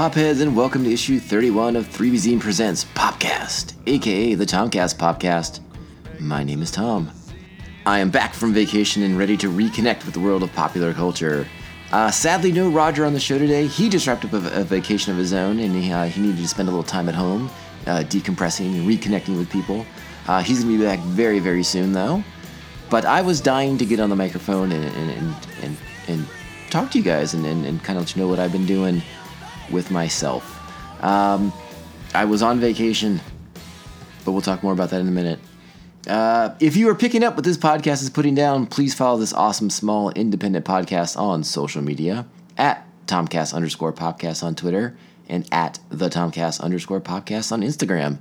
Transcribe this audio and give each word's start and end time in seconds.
Popheads, 0.00 0.40
and 0.40 0.56
welcome 0.56 0.82
to 0.82 0.90
issue 0.90 1.20
31 1.20 1.76
of 1.76 1.86
3BZine 1.86 2.40
Presents 2.40 2.86
Popcast, 2.94 3.74
aka 3.86 4.32
the 4.32 4.46
Tomcast 4.46 4.96
Popcast. 4.96 5.60
My 6.18 6.42
name 6.42 6.62
is 6.62 6.70
Tom. 6.70 7.10
I 7.84 7.98
am 7.98 8.08
back 8.08 8.32
from 8.32 8.54
vacation 8.54 9.02
and 9.02 9.18
ready 9.18 9.36
to 9.36 9.50
reconnect 9.50 10.06
with 10.06 10.14
the 10.14 10.20
world 10.20 10.42
of 10.42 10.50
popular 10.54 10.94
culture. 10.94 11.46
Uh, 11.92 12.10
sadly, 12.10 12.50
no 12.50 12.70
Roger 12.70 13.04
on 13.04 13.12
the 13.12 13.20
show 13.20 13.38
today. 13.38 13.66
He 13.66 13.90
just 13.90 14.06
wrapped 14.06 14.24
up 14.24 14.32
a, 14.32 14.60
a 14.60 14.64
vacation 14.64 15.12
of 15.12 15.18
his 15.18 15.34
own, 15.34 15.58
and 15.58 15.74
he, 15.74 15.92
uh, 15.92 16.06
he 16.06 16.22
needed 16.22 16.38
to 16.38 16.48
spend 16.48 16.70
a 16.70 16.72
little 16.72 16.82
time 16.82 17.10
at 17.10 17.14
home, 17.14 17.50
uh, 17.86 17.98
decompressing 17.98 18.74
and 18.74 18.88
reconnecting 18.88 19.36
with 19.36 19.50
people. 19.50 19.84
Uh, 20.26 20.42
he's 20.42 20.64
gonna 20.64 20.78
be 20.78 20.82
back 20.82 21.00
very, 21.00 21.40
very 21.40 21.62
soon, 21.62 21.92
though. 21.92 22.24
But 22.88 23.04
I 23.04 23.20
was 23.20 23.38
dying 23.38 23.76
to 23.76 23.84
get 23.84 24.00
on 24.00 24.08
the 24.08 24.16
microphone 24.16 24.72
and 24.72 24.82
and 24.82 25.10
and, 25.10 25.36
and, 25.62 25.76
and 26.08 26.28
talk 26.70 26.90
to 26.92 26.98
you 26.98 27.04
guys 27.04 27.34
and, 27.34 27.44
and, 27.44 27.66
and 27.66 27.84
kind 27.84 27.98
of 27.98 28.04
let 28.04 28.16
you 28.16 28.22
know 28.22 28.28
what 28.28 28.38
I've 28.38 28.52
been 28.52 28.64
doing 28.64 29.02
with 29.70 29.90
myself. 29.90 30.56
Um, 31.02 31.52
I 32.14 32.24
was 32.24 32.42
on 32.42 32.60
vacation, 32.60 33.20
but 34.24 34.32
we'll 34.32 34.42
talk 34.42 34.62
more 34.62 34.72
about 34.72 34.90
that 34.90 35.00
in 35.00 35.08
a 35.08 35.12
minute. 35.12 35.38
Uh, 36.06 36.54
if 36.60 36.76
you 36.76 36.88
are 36.88 36.94
picking 36.94 37.22
up 37.22 37.36
what 37.36 37.44
this 37.44 37.58
podcast 37.58 38.02
is 38.02 38.10
putting 38.10 38.34
down, 38.34 38.66
please 38.66 38.94
follow 38.94 39.18
this 39.18 39.32
awesome 39.32 39.70
small 39.70 40.10
independent 40.10 40.64
podcast 40.64 41.18
on 41.18 41.44
social 41.44 41.82
media 41.82 42.26
at 42.56 42.86
Tomcast 43.06 43.54
underscore 43.54 43.92
podcast 43.92 44.42
on 44.42 44.54
Twitter 44.54 44.96
and 45.28 45.46
at 45.52 45.78
the 45.90 46.08
Tomcast 46.08 46.60
underscore 46.60 47.00
podcast 47.00 47.52
on 47.52 47.62
Instagram. 47.62 48.18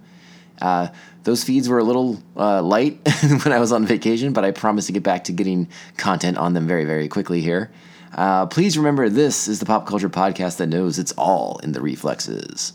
Uh, 0.61 0.89
those 1.23 1.43
feeds 1.43 1.69
were 1.69 1.79
a 1.79 1.83
little 1.83 2.21
uh, 2.35 2.61
light 2.61 2.99
when 3.43 3.53
I 3.53 3.59
was 3.59 3.71
on 3.71 3.85
vacation, 3.85 4.33
but 4.33 4.43
I 4.43 4.51
promise 4.51 4.87
to 4.87 4.91
get 4.91 5.03
back 5.03 5.25
to 5.25 5.31
getting 5.31 5.69
content 5.97 6.37
on 6.37 6.53
them 6.53 6.67
very, 6.67 6.85
very 6.85 7.07
quickly 7.07 7.41
here. 7.41 7.71
Uh, 8.13 8.45
please 8.47 8.77
remember 8.77 9.09
this 9.09 9.47
is 9.47 9.59
the 9.59 9.65
pop 9.65 9.85
culture 9.85 10.09
podcast 10.09 10.57
that 10.57 10.67
knows 10.67 10.97
it's 10.97 11.11
all 11.13 11.59
in 11.59 11.71
the 11.71 11.81
reflexes. 11.81 12.73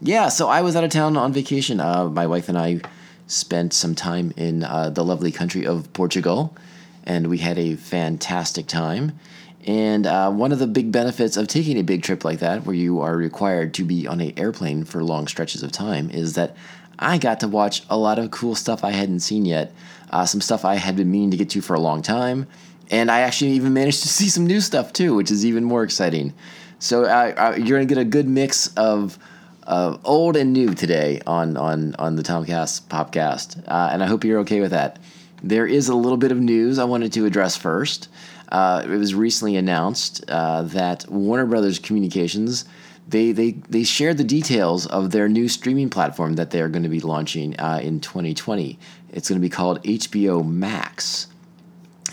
Yeah, 0.00 0.28
so 0.28 0.48
I 0.48 0.62
was 0.62 0.74
out 0.74 0.84
of 0.84 0.90
town 0.90 1.16
on 1.16 1.32
vacation. 1.32 1.80
Uh, 1.80 2.08
my 2.08 2.26
wife 2.26 2.48
and 2.48 2.58
I 2.58 2.80
spent 3.28 3.72
some 3.72 3.94
time 3.94 4.32
in 4.36 4.64
uh, 4.64 4.90
the 4.90 5.04
lovely 5.04 5.30
country 5.30 5.64
of 5.64 5.92
Portugal, 5.92 6.56
and 7.04 7.28
we 7.28 7.38
had 7.38 7.58
a 7.58 7.76
fantastic 7.76 8.66
time. 8.66 9.18
And 9.64 10.06
uh, 10.06 10.32
one 10.32 10.50
of 10.50 10.58
the 10.58 10.66
big 10.66 10.90
benefits 10.90 11.36
of 11.36 11.46
taking 11.46 11.78
a 11.78 11.82
big 11.82 12.02
trip 12.02 12.24
like 12.24 12.40
that, 12.40 12.66
where 12.66 12.74
you 12.74 13.00
are 13.00 13.16
required 13.16 13.74
to 13.74 13.84
be 13.84 14.08
on 14.08 14.20
an 14.20 14.36
airplane 14.36 14.84
for 14.84 15.04
long 15.04 15.28
stretches 15.28 15.62
of 15.62 15.70
time, 15.70 16.10
is 16.10 16.32
that 16.32 16.56
I 16.98 17.18
got 17.18 17.38
to 17.40 17.48
watch 17.48 17.84
a 17.88 17.96
lot 17.96 18.18
of 18.18 18.32
cool 18.32 18.56
stuff 18.56 18.82
I 18.82 18.90
hadn't 18.90 19.20
seen 19.20 19.44
yet. 19.44 19.72
Uh, 20.10 20.26
some 20.26 20.40
stuff 20.40 20.64
I 20.64 20.74
had 20.74 20.96
been 20.96 21.10
meaning 21.10 21.30
to 21.30 21.36
get 21.36 21.50
to 21.50 21.60
for 21.60 21.74
a 21.74 21.80
long 21.80 22.02
time 22.02 22.48
and 22.92 23.10
I 23.10 23.20
actually 23.20 23.52
even 23.52 23.72
managed 23.72 24.02
to 24.02 24.08
see 24.20 24.28
some 24.28 24.46
new 24.46 24.60
stuff 24.60 24.92
too, 24.92 25.16
which 25.16 25.32
is 25.32 25.44
even 25.44 25.64
more 25.64 25.82
exciting. 25.82 26.32
So 26.78 27.04
uh, 27.04 27.34
uh, 27.36 27.56
you're 27.56 27.78
gonna 27.78 27.86
get 27.86 27.98
a 27.98 28.04
good 28.04 28.28
mix 28.28 28.72
of 28.74 29.18
uh, 29.64 29.96
old 30.04 30.36
and 30.36 30.52
new 30.52 30.74
today 30.74 31.20
on 31.26 31.56
on 31.56 31.94
on 31.96 32.14
the 32.16 32.22
Tomcast 32.22 32.82
Popcast, 32.82 33.66
uh, 33.66 33.90
and 33.92 34.02
I 34.02 34.06
hope 34.06 34.24
you're 34.24 34.40
okay 34.40 34.60
with 34.60 34.70
that. 34.70 34.98
There 35.42 35.66
is 35.66 35.88
a 35.88 35.94
little 35.96 36.18
bit 36.18 36.30
of 36.30 36.38
news 36.38 36.78
I 36.78 36.84
wanted 36.84 37.12
to 37.14 37.26
address 37.26 37.56
first. 37.56 38.08
Uh, 38.50 38.82
it 38.84 38.88
was 38.88 39.14
recently 39.14 39.56
announced 39.56 40.26
that 40.26 41.08
Warner 41.08 41.46
Brothers 41.46 41.78
Communications 41.78 42.64
they, 43.08 43.32
they 43.32 43.52
they 43.68 43.82
shared 43.82 44.18
the 44.18 44.24
details 44.24 44.86
of 44.86 45.10
their 45.10 45.28
new 45.28 45.48
streaming 45.48 45.90
platform 45.90 46.34
that 46.34 46.50
they 46.50 46.60
are 46.60 46.68
going 46.68 46.84
to 46.84 46.88
be 46.88 47.00
launching 47.00 47.54
in 47.54 48.00
2020. 48.00 48.78
It's 49.12 49.28
going 49.28 49.40
to 49.40 49.44
be 49.44 49.50
called 49.50 49.82
HBO 49.82 50.46
Max 50.46 51.26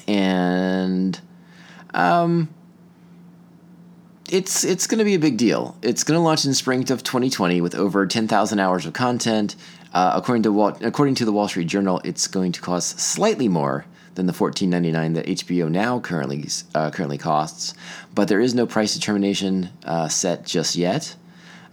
and 0.09 1.21
um, 1.93 2.49
it's 4.31 4.63
it's 4.63 4.87
going 4.87 4.97
to 4.97 5.05
be 5.05 5.13
a 5.13 5.19
big 5.19 5.37
deal. 5.37 5.77
It's 5.83 6.03
going 6.03 6.17
to 6.17 6.21
launch 6.21 6.45
in 6.45 6.53
spring 6.55 6.81
of 6.91 7.03
2020 7.03 7.61
with 7.61 7.75
over 7.75 8.07
10,000 8.07 8.59
hours 8.59 8.85
of 8.85 8.93
content. 8.93 9.55
Uh, 9.93 10.13
according 10.15 10.43
to 10.43 10.65
according 10.81 11.15
to 11.15 11.25
the 11.25 11.31
Wall 11.31 11.47
Street 11.47 11.67
Journal, 11.67 12.01
it's 12.03 12.25
going 12.27 12.51
to 12.53 12.61
cost 12.61 12.99
slightly 12.99 13.47
more 13.47 13.85
than 14.15 14.25
the 14.25 14.33
14.99 14.33 15.13
that 15.13 15.25
HBO 15.27 15.69
Now 15.69 15.99
currently 15.99 16.47
uh, 16.73 16.89
currently 16.89 17.19
costs, 17.19 17.75
but 18.15 18.27
there 18.27 18.39
is 18.39 18.55
no 18.55 18.65
price 18.65 18.95
determination 18.95 19.69
uh, 19.85 20.07
set 20.07 20.43
just 20.43 20.75
yet. 20.75 21.15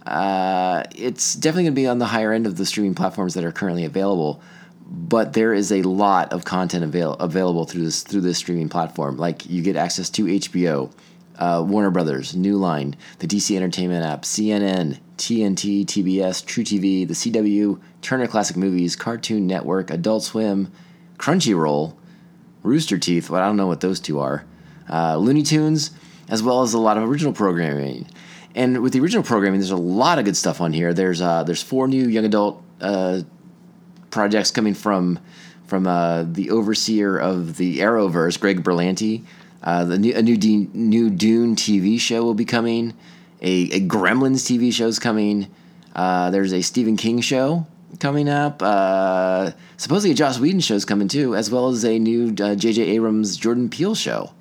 Uh, 0.05 0.83
it's 0.95 1.33
definitely 1.33 1.63
going 1.63 1.73
to 1.73 1.81
be 1.81 1.87
on 1.87 1.97
the 1.97 2.05
higher 2.05 2.31
end 2.31 2.45
of 2.45 2.55
the 2.55 2.65
streaming 2.65 2.93
platforms 2.93 3.33
that 3.33 3.43
are 3.43 3.51
currently 3.51 3.83
available 3.83 4.41
but 4.89 5.33
there 5.33 5.53
is 5.53 5.71
a 5.71 5.81
lot 5.81 6.31
of 6.31 6.45
content 6.45 6.83
avail- 6.83 7.13
available 7.15 7.65
through 7.65 7.83
this 7.83 8.03
through 8.03 8.21
this 8.21 8.37
streaming 8.37 8.69
platform. 8.69 9.17
Like 9.17 9.49
you 9.49 9.61
get 9.61 9.75
access 9.75 10.09
to 10.11 10.25
HBO, 10.25 10.91
uh, 11.37 11.63
Warner 11.67 11.91
Brothers, 11.91 12.35
New 12.35 12.57
Line, 12.57 12.95
the 13.19 13.27
DC 13.27 13.55
Entertainment 13.55 14.05
app, 14.05 14.23
CNN, 14.23 14.99
TNT, 15.17 15.85
TBS, 15.85 16.43
truTV, 16.45 17.07
the 17.07 17.13
CW, 17.13 17.79
Turner 18.01 18.27
Classic 18.27 18.55
Movies, 18.55 18.95
Cartoon 18.95 19.45
Network, 19.45 19.91
Adult 19.91 20.23
Swim, 20.23 20.71
Crunchyroll, 21.17 21.95
Rooster 22.63 22.97
Teeth. 22.97 23.29
Well, 23.29 23.41
I 23.41 23.45
don't 23.45 23.57
know 23.57 23.67
what 23.67 23.81
those 23.81 23.99
two 23.99 24.19
are. 24.19 24.45
Uh, 24.89 25.17
Looney 25.17 25.43
Tunes, 25.43 25.91
as 26.29 26.41
well 26.41 26.61
as 26.61 26.73
a 26.73 26.79
lot 26.79 26.97
of 26.97 27.03
original 27.03 27.33
programming. 27.33 28.07
And 28.55 28.81
with 28.81 28.93
the 28.93 29.01
original 29.01 29.23
programming, 29.23 29.59
there's 29.59 29.71
a 29.71 29.75
lot 29.75 30.17
of 30.17 30.25
good 30.25 30.37
stuff 30.37 30.61
on 30.61 30.71
here. 30.71 30.93
There's 30.93 31.21
uh, 31.21 31.43
there's 31.43 31.61
four 31.61 31.87
new 31.87 32.07
young 32.07 32.25
adult 32.25 32.63
uh, 32.81 33.21
projects 34.09 34.51
coming 34.51 34.73
from 34.73 35.19
from 35.67 35.85
uh, 35.85 36.23
the 36.23 36.49
overseer 36.49 37.17
of 37.17 37.57
the 37.57 37.79
Arrowverse, 37.79 38.39
Greg 38.39 38.63
Berlanti. 38.63 39.23
Uh, 39.61 39.83
the 39.83 39.97
new, 39.97 40.13
a 40.13 40.21
new 40.21 40.37
D, 40.37 40.69
new 40.73 41.09
Dune 41.09 41.55
TV 41.55 41.99
show 41.99 42.23
will 42.23 42.33
be 42.33 42.45
coming. 42.45 42.93
A, 43.41 43.63
a 43.71 43.81
Gremlins 43.81 44.45
TV 44.45 44.71
show 44.71 44.87
is 44.87 44.97
coming. 44.97 45.47
Uh, 45.93 46.29
there's 46.29 46.53
a 46.53 46.61
Stephen 46.61 46.95
King 46.95 47.19
show 47.19 47.67
coming 47.99 48.29
up. 48.29 48.61
Uh, 48.63 49.51
supposedly 49.77 50.11
a 50.11 50.13
Joss 50.13 50.39
Whedon 50.39 50.61
show 50.61 50.75
is 50.75 50.85
coming 50.85 51.07
too, 51.07 51.35
as 51.35 51.51
well 51.51 51.67
as 51.67 51.83
a 51.83 51.99
new 51.99 52.31
J.J. 52.31 52.81
Uh, 52.81 52.85
Abrams 52.85 53.35
Jordan 53.35 53.69
Peele 53.69 53.95
show. 53.95 54.31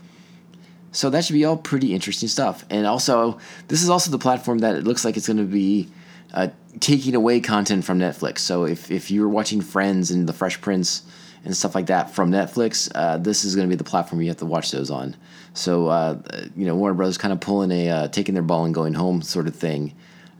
So 0.92 1.10
that 1.10 1.24
should 1.24 1.34
be 1.34 1.44
all 1.44 1.56
pretty 1.56 1.92
interesting 1.92 2.28
stuff. 2.28 2.64
And 2.70 2.86
also, 2.86 3.38
this 3.68 3.82
is 3.82 3.90
also 3.90 4.10
the 4.10 4.18
platform 4.18 4.58
that 4.58 4.76
it 4.76 4.84
looks 4.84 5.04
like 5.04 5.16
it's 5.16 5.26
going 5.26 5.36
to 5.38 5.44
be 5.44 5.88
uh, 6.32 6.48
taking 6.80 7.14
away 7.14 7.40
content 7.40 7.84
from 7.84 7.98
Netflix. 7.98 8.40
So 8.40 8.64
if, 8.64 8.90
if 8.90 9.10
you're 9.10 9.28
watching 9.28 9.60
Friends 9.60 10.10
and 10.10 10.28
The 10.28 10.32
Fresh 10.32 10.60
Prince 10.60 11.02
and 11.44 11.56
stuff 11.56 11.74
like 11.74 11.86
that 11.86 12.10
from 12.10 12.30
Netflix, 12.30 12.90
uh, 12.94 13.18
this 13.18 13.44
is 13.44 13.54
going 13.54 13.68
to 13.68 13.72
be 13.72 13.76
the 13.76 13.84
platform 13.84 14.20
you 14.20 14.28
have 14.28 14.36
to 14.38 14.46
watch 14.46 14.70
those 14.70 14.90
on. 14.90 15.16
So 15.54 15.88
uh, 15.88 16.18
you 16.54 16.66
know 16.66 16.74
Warner 16.74 16.94
Brothers 16.94 17.18
kind 17.18 17.32
of 17.32 17.40
pulling 17.40 17.70
a 17.70 17.88
uh, 17.88 18.08
taking 18.08 18.34
their 18.34 18.42
ball 18.42 18.64
and 18.64 18.74
going 18.74 18.94
home 18.94 19.22
sort 19.22 19.46
of 19.46 19.56
thing, 19.56 19.94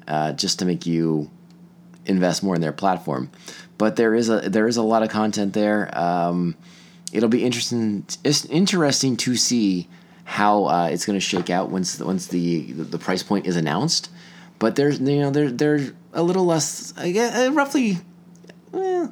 uh, 0.06 0.32
just 0.32 0.58
to 0.58 0.66
make 0.66 0.84
you 0.84 1.30
invest 2.04 2.42
more 2.42 2.54
in 2.54 2.60
their 2.60 2.72
platform. 2.72 3.30
But 3.78 3.96
there 3.96 4.14
is 4.14 4.28
a 4.28 4.40
there 4.40 4.68
is 4.68 4.76
a 4.76 4.82
lot 4.82 5.02
of 5.02 5.08
content 5.08 5.54
there. 5.54 5.96
Um, 5.96 6.54
it'll 7.12 7.30
be 7.30 7.44
interesting. 7.44 8.04
It's 8.24 8.44
interesting 8.44 9.16
to 9.18 9.36
see 9.36 9.88
how 10.24 10.66
uh, 10.66 10.88
it's 10.90 11.06
going 11.06 11.18
to 11.18 11.24
shake 11.24 11.48
out 11.48 11.70
once 11.70 11.98
once 11.98 12.26
the 12.26 12.72
the 12.72 12.98
price 12.98 13.22
point 13.22 13.46
is 13.46 13.56
announced 13.56 14.10
but 14.58 14.76
there's 14.76 15.00
you 15.00 15.20
know 15.20 15.30
they're 15.30 15.50
they're 15.50 15.92
a 16.16 16.22
little 16.22 16.44
less 16.44 16.92
I 16.96 17.12
guess, 17.12 17.48
uh, 17.48 17.52
roughly 17.52 17.98
eh, 18.74 19.08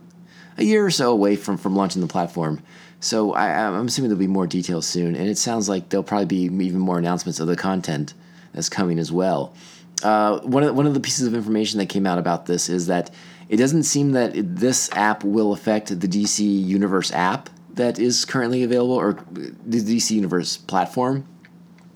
a 0.56 0.64
year 0.64 0.84
or 0.84 0.90
so 0.90 1.12
away 1.12 1.36
from 1.36 1.56
from 1.56 1.76
launching 1.76 2.02
the 2.02 2.08
platform. 2.08 2.62
So 2.98 3.34
I, 3.34 3.48
am 3.50 3.86
assuming 3.86 4.08
there'll 4.08 4.18
be 4.18 4.26
more 4.26 4.46
details 4.46 4.86
soon, 4.86 5.14
and 5.14 5.28
it 5.28 5.36
sounds 5.36 5.68
like 5.68 5.90
there'll 5.90 6.02
probably 6.02 6.48
be 6.48 6.64
even 6.64 6.80
more 6.80 6.98
announcements 6.98 7.38
of 7.38 7.46
the 7.46 7.56
content 7.56 8.14
that's 8.54 8.70
coming 8.70 8.98
as 8.98 9.12
well. 9.12 9.54
Uh, 10.02 10.40
one 10.40 10.62
of 10.62 10.68
the, 10.68 10.72
one 10.72 10.86
of 10.86 10.94
the 10.94 11.00
pieces 11.00 11.26
of 11.26 11.34
information 11.34 11.78
that 11.78 11.90
came 11.90 12.06
out 12.06 12.18
about 12.18 12.46
this 12.46 12.70
is 12.70 12.86
that 12.86 13.10
it 13.50 13.58
doesn't 13.58 13.82
seem 13.82 14.12
that 14.12 14.34
it, 14.34 14.56
this 14.56 14.90
app 14.92 15.22
will 15.22 15.52
affect 15.52 16.00
the 16.00 16.08
DC 16.08 16.40
Universe 16.40 17.12
app 17.12 17.50
that 17.74 17.98
is 17.98 18.24
currently 18.24 18.62
available, 18.62 18.94
or 18.94 19.12
the 19.32 19.80
DC 19.80 20.12
Universe 20.12 20.56
platform 20.56 21.26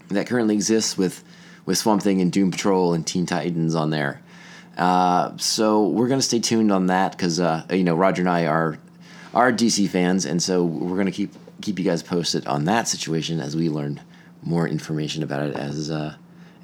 that 0.09 0.27
currently 0.27 0.55
exists 0.55 0.99
with 0.99 1.25
with 1.65 1.79
Swamp 1.79 2.03
Thing 2.03 2.21
and 2.21 2.33
Doom 2.33 2.51
Patrol 2.51 2.93
and 2.95 3.07
Teen 3.07 3.25
Titans 3.25 3.75
on 3.75 3.91
there. 3.91 4.21
Uh, 4.79 5.37
so 5.37 5.89
we're 5.89 6.09
gonna 6.09 6.23
stay 6.23 6.39
tuned 6.39 6.71
on 6.71 6.87
that 6.87 7.13
because 7.13 7.41
uh, 7.41 7.65
you 7.71 7.85
know 7.85 7.97
Roger 7.97 8.23
and 8.23 8.29
I 8.31 8.47
are 8.47 8.79
are 9.35 9.53
DC 9.53 9.89
fans, 9.89 10.25
and 10.25 10.43
so 10.43 10.65
we're 10.65 10.97
gonna 10.97 11.11
keep 11.11 11.33
keep 11.61 11.79
you 11.79 11.85
guys 11.85 12.03
posted 12.03 12.47
on 12.47 12.65
that 12.65 12.89
situation 12.89 13.41
as 13.41 13.57
we 13.57 13.69
learn 13.69 14.01
more 14.43 14.69
information 14.69 15.23
about 15.23 15.49
it 15.49 15.57
as 15.57 15.91
uh, 15.91 16.15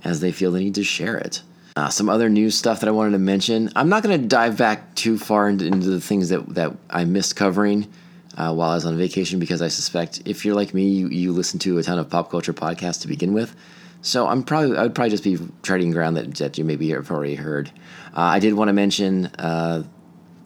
as 0.04 0.20
they 0.20 0.32
feel 0.32 0.52
the 0.52 0.60
need 0.60 0.74
to 0.76 0.84
share 0.84 1.16
it. 1.16 1.42
Uh, 1.76 1.88
some 1.88 2.08
other 2.08 2.28
news 2.28 2.56
stuff 2.56 2.80
that 2.80 2.88
I 2.88 2.92
wanted 2.92 3.12
to 3.12 3.18
mention. 3.18 3.68
I'm 3.74 3.88
not 3.88 4.04
going 4.04 4.20
to 4.20 4.28
dive 4.28 4.56
back 4.56 4.94
too 4.94 5.18
far 5.18 5.48
into, 5.48 5.66
into, 5.66 5.88
the 5.88 6.00
things 6.00 6.28
that 6.28 6.54
that 6.54 6.72
I 6.88 7.04
missed 7.04 7.34
covering 7.34 7.90
uh, 8.36 8.54
while 8.54 8.70
I 8.70 8.74
was 8.74 8.84
on 8.84 8.96
vacation 8.96 9.40
because 9.40 9.60
I 9.60 9.68
suspect 9.68 10.22
if 10.24 10.44
you're 10.44 10.54
like 10.54 10.72
me, 10.72 10.88
you, 10.88 11.08
you 11.08 11.32
listen 11.32 11.58
to 11.60 11.78
a 11.78 11.82
ton 11.82 11.98
of 11.98 12.08
pop 12.08 12.30
culture 12.30 12.52
podcasts 12.52 13.00
to 13.02 13.08
begin 13.08 13.32
with. 13.32 13.56
So 14.04 14.26
I'm 14.28 14.42
probably 14.42 14.76
I 14.76 14.82
would 14.82 14.94
probably 14.94 15.10
just 15.10 15.24
be 15.24 15.38
treading 15.62 15.90
ground 15.90 16.18
that, 16.18 16.34
that 16.34 16.58
you 16.58 16.64
maybe 16.64 16.90
have 16.90 17.10
already 17.10 17.36
heard. 17.36 17.70
Uh, 18.14 18.20
I 18.20 18.38
did 18.38 18.52
want 18.52 18.68
to 18.68 18.74
mention 18.74 19.26
uh, 19.38 19.82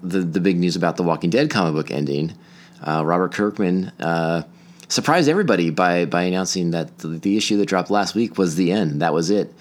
the 0.01 0.21
the 0.21 0.39
big 0.39 0.59
news 0.59 0.77
about 0.77 0.97
the 0.97 1.03
Walking 1.03 1.29
Dead 1.29 1.51
comic 1.51 1.75
book 1.75 1.91
ending. 1.91 2.35
Uh, 2.81 3.03
Robert 3.05 3.33
Kirkman 3.33 3.91
uh, 3.99 4.45
surprised 4.87 5.29
everybody 5.29 5.71
by 5.71 6.05
by 6.05 6.23
announcing 6.23 6.71
that 6.71 6.99
the, 6.99 7.09
the, 7.09 7.37
issue 7.37 7.57
that 7.57 7.67
dropped 7.67 7.91
last 7.91 8.15
week 8.15 8.39
was 8.39 8.55
the 8.55 8.71
end. 8.71 9.03
That 9.03 9.13
was 9.13 9.29
it. 9.29 9.53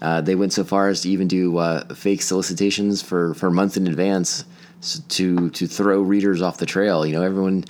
Uh, 0.00 0.22
they 0.22 0.34
went 0.34 0.54
so 0.54 0.64
far 0.64 0.88
as 0.88 1.02
to 1.02 1.10
even 1.10 1.28
do 1.28 1.58
uh, 1.58 1.94
fake 1.94 2.22
solicitations 2.22 3.02
for, 3.02 3.34
for 3.34 3.50
months 3.50 3.76
in 3.76 3.86
advance 3.86 4.46
to 5.10 5.50
to 5.50 5.66
throw 5.66 6.00
readers 6.00 6.40
off 6.40 6.56
the 6.56 6.64
trail. 6.64 7.04
You 7.04 7.12
know, 7.12 7.22
everyone 7.22 7.66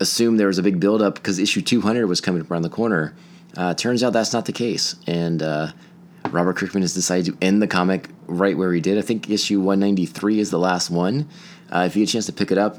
assumed 0.00 0.40
there 0.40 0.46
was 0.46 0.58
a 0.58 0.62
big 0.62 0.80
buildup 0.80 1.16
because 1.16 1.38
issue 1.38 1.60
200 1.60 2.06
was 2.06 2.22
coming 2.22 2.46
around 2.50 2.62
the 2.62 2.70
corner. 2.70 3.14
Uh, 3.56 3.74
turns 3.74 4.02
out 4.02 4.12
that's 4.12 4.32
not 4.32 4.44
the 4.44 4.52
case, 4.52 4.96
and 5.06 5.42
uh, 5.42 5.72
Robert 6.30 6.56
Kirkman 6.56 6.82
has 6.82 6.94
decided 6.94 7.26
to 7.26 7.38
end 7.40 7.62
the 7.62 7.66
comic 7.66 8.10
right 8.26 8.56
where 8.56 8.72
he 8.72 8.80
did. 8.80 8.98
I 8.98 9.02
think 9.02 9.30
issue 9.30 9.60
193 9.60 10.40
is 10.40 10.50
the 10.50 10.58
last 10.58 10.90
one. 10.90 11.28
Uh, 11.70 11.84
if 11.86 11.96
you 11.96 12.02
get 12.02 12.10
a 12.10 12.12
chance 12.12 12.26
to 12.26 12.32
pick 12.32 12.50
it 12.50 12.58
up, 12.58 12.78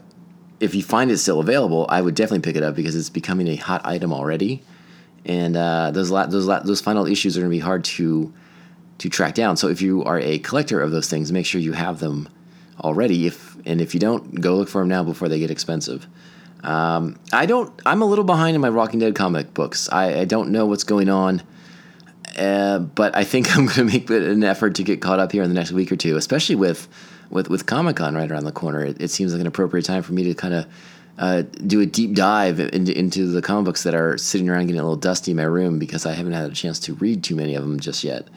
if 0.60 0.76
you 0.76 0.84
find 0.84 1.12
it 1.12 1.18
still 1.18 1.40
available, 1.40 1.86
I 1.90 2.02
would 2.02 2.16
definitely 2.16 2.42
pick 2.42 2.56
it 2.56 2.64
up 2.64 2.76
because 2.76 2.96
it's 2.96 3.10
becoming 3.10 3.48
a 3.48 3.56
hot 3.56 3.86
item 3.86 4.14
already. 4.14 4.64
And 5.26 5.58
uh, 5.58 5.92
those 5.92 6.10
la- 6.10 6.26
those 6.28 6.46
la- 6.46 6.62
those 6.62 6.82
final 6.82 7.06
issues 7.06 7.38
are 7.38 7.42
going 7.42 7.52
to 7.52 7.56
be 7.56 7.60
hard 7.60 7.84
to 7.84 8.34
to 9.00 9.10
track 9.10 9.36
down. 9.36 9.58
So 9.58 9.68
if 9.68 9.82
you 9.82 10.04
are 10.04 10.20
a 10.20 10.40
collector 10.40 10.82
of 10.82 10.92
those 10.92 11.10
things, 11.10 11.32
make 11.32 11.46
sure 11.46 11.62
you 11.62 11.74
have 11.74 12.00
them 12.00 12.30
already. 12.82 13.28
If 13.28 13.58
and 13.66 13.82
if 13.82 13.94
you 13.94 14.00
don't, 14.00 14.40
go 14.42 14.56
look 14.56 14.70
for 14.70 14.82
them 14.82 14.88
now 14.88 15.04
before 15.04 15.28
they 15.28 15.40
get 15.40 15.52
expensive. 15.52 16.08
Um, 16.64 17.20
I 17.32 17.46
don't. 17.46 17.72
I'm 17.86 18.02
a 18.02 18.06
little 18.06 18.26
behind 18.26 18.56
in 18.56 18.62
my 18.62 18.70
Walking 18.70 19.00
Dead 19.00 19.16
comic 19.16 19.54
books. 19.54 19.90
I, 19.92 20.22
I 20.22 20.26
don't 20.26 20.50
know 20.50 20.66
what's 20.66 20.84
going 20.84 21.10
on, 21.10 21.42
uh, 22.38 22.80
but 22.80 23.16
I 23.16 23.24
think 23.24 23.50
I'm 23.58 23.66
going 23.66 23.78
to 23.78 23.84
make 23.86 24.10
an 24.10 24.44
effort 24.44 24.76
to 24.76 24.84
get 24.84 25.02
caught 25.02 25.20
up 25.20 25.32
here 25.32 25.44
in 25.44 25.50
the 25.50 25.56
next 25.56 25.72
week 25.72 25.92
or 25.92 25.96
two, 25.96 26.18
especially 26.18 26.56
with 26.56 26.88
with 27.30 27.50
with 27.50 27.66
Comic 27.66 27.98
Con 27.98 28.16
right 28.16 28.30
around 28.30 28.46
the 28.46 28.52
corner. 28.52 28.84
It, 28.86 29.02
it, 29.02 29.10
seems 29.10 29.34
like 29.34 29.42
an 29.42 29.48
appropriate 29.48 29.86
time 29.86 30.04
for 30.04 30.14
me 30.14 30.24
to 30.24 30.34
kind 30.34 30.54
of 30.54 30.66
uh, 31.18 31.44
do 31.66 31.82
a 31.82 31.86
deep 31.86 32.14
dive 32.14 32.60
into, 32.60 32.98
into 32.98 33.28
the 33.28 33.42
comic 33.42 33.66
books 33.66 33.84
that 33.84 33.96
are 33.96 34.18
sitting 34.18 34.50
around 34.50 34.68
getting 34.68 34.80
a 34.80 34.84
little 34.84 34.96
dusty 34.96 35.32
in 35.32 35.38
my 35.38 35.44
room 35.44 35.80
because 35.80 36.06
I 36.06 36.14
haven't 36.14 36.34
had 36.34 36.50
a 36.50 36.54
chance 36.54 36.80
to 36.82 36.94
read 36.96 37.24
too 37.24 37.36
many 37.36 37.56
of 37.56 37.64
them 37.64 37.80
just 37.80 38.04
yet. 38.04 38.28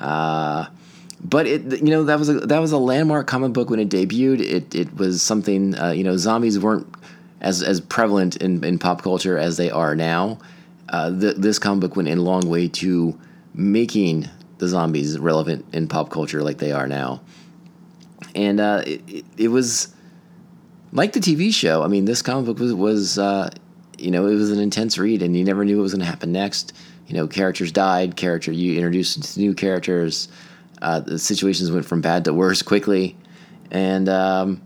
Uh, 0.00 0.66
but 1.22 1.46
it, 1.46 1.62
you 1.80 1.90
know, 1.90 2.04
that 2.04 2.18
was 2.18 2.28
a 2.28 2.34
that 2.34 2.58
was 2.58 2.72
a 2.72 2.78
landmark 2.78 3.26
comic 3.26 3.52
book 3.52 3.70
when 3.70 3.80
it 3.80 3.88
debuted. 3.88 4.40
It 4.40 4.74
it 4.74 4.96
was 4.96 5.22
something. 5.22 5.78
Uh, 5.78 5.90
you 5.90 6.04
know, 6.04 6.16
zombies 6.16 6.58
weren't 6.58 6.86
as 7.44 7.62
as 7.62 7.80
prevalent 7.80 8.36
in, 8.36 8.64
in 8.64 8.78
pop 8.78 9.02
culture 9.02 9.38
as 9.38 9.56
they 9.56 9.70
are 9.70 9.94
now. 9.94 10.38
Uh, 10.88 11.10
the, 11.10 11.34
this 11.34 11.58
comic 11.58 11.82
book 11.82 11.96
went 11.96 12.08
a 12.08 12.16
long 12.16 12.48
way 12.48 12.66
to 12.68 13.18
making 13.54 14.28
the 14.58 14.66
zombies 14.66 15.18
relevant 15.18 15.64
in 15.72 15.86
pop 15.86 16.10
culture 16.10 16.42
like 16.42 16.58
they 16.58 16.72
are 16.72 16.88
now. 16.88 17.20
And 18.34 18.60
uh, 18.60 18.82
it, 18.86 19.02
it, 19.06 19.24
it, 19.36 19.48
was 19.48 19.94
like 20.92 21.12
the 21.12 21.20
TV 21.20 21.52
show. 21.52 21.82
I 21.82 21.88
mean, 21.88 22.06
this 22.06 22.22
comic 22.22 22.46
book 22.46 22.58
was 22.58 22.74
was 22.74 23.18
uh, 23.18 23.50
you 23.98 24.10
know 24.10 24.26
it 24.26 24.34
was 24.34 24.50
an 24.50 24.58
intense 24.58 24.96
read, 24.96 25.22
and 25.22 25.36
you 25.36 25.44
never 25.44 25.64
knew 25.64 25.76
what 25.76 25.82
was 25.82 25.92
going 25.92 26.00
to 26.00 26.06
happen 26.06 26.32
next. 26.32 26.72
You 27.06 27.14
know, 27.14 27.26
characters 27.28 27.70
died. 27.70 28.16
Character 28.16 28.52
you 28.52 28.74
introduced 28.74 29.36
new 29.36 29.54
characters. 29.54 30.28
Uh, 30.80 31.00
the 31.00 31.18
situations 31.18 31.70
went 31.70 31.84
from 31.84 32.00
bad 32.00 32.24
to 32.24 32.32
worse 32.32 32.62
quickly, 32.62 33.16
and 33.70 34.08
um, 34.08 34.62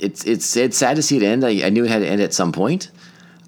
it's 0.00 0.24
it's 0.24 0.56
it's 0.56 0.76
sad 0.76 0.96
to 0.96 1.02
see 1.02 1.16
it 1.16 1.22
end. 1.22 1.44
I, 1.44 1.66
I, 1.66 1.70
knew 1.70 1.84
it 1.84 1.90
had 1.90 2.00
to 2.00 2.08
end 2.08 2.20
at 2.20 2.32
some 2.32 2.52
point. 2.52 2.90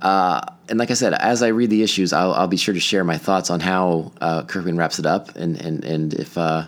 Uh, 0.01 0.41
and 0.69 0.79
like 0.79 0.91
I 0.91 0.95
said, 0.95 1.13
as 1.15 1.43
I 1.43 1.49
read 1.49 1.71
the 1.71 1.83
issues, 1.83 2.13
I'll, 2.13 2.33
I'll 2.33 2.47
be 2.47 2.57
sure 2.57 2.73
to 2.73 2.81
share 2.81 3.05
my 3.05 3.19
thoughts 3.19 3.51
on 3.51 3.61
how 3.61 4.13
uh, 4.21 4.45
Kirkman 4.45 4.77
wraps 4.77 4.99
it 4.99 5.07
up, 5.07 5.37
and 5.37 5.61
and 5.61 5.85
and 5.85 6.15
if 6.15 6.39
uh, 6.39 6.67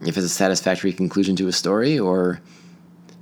if 0.00 0.16
it's 0.16 0.26
a 0.26 0.28
satisfactory 0.28 0.92
conclusion 0.92 1.36
to 1.36 1.48
a 1.48 1.52
story, 1.52 1.98
or 1.98 2.40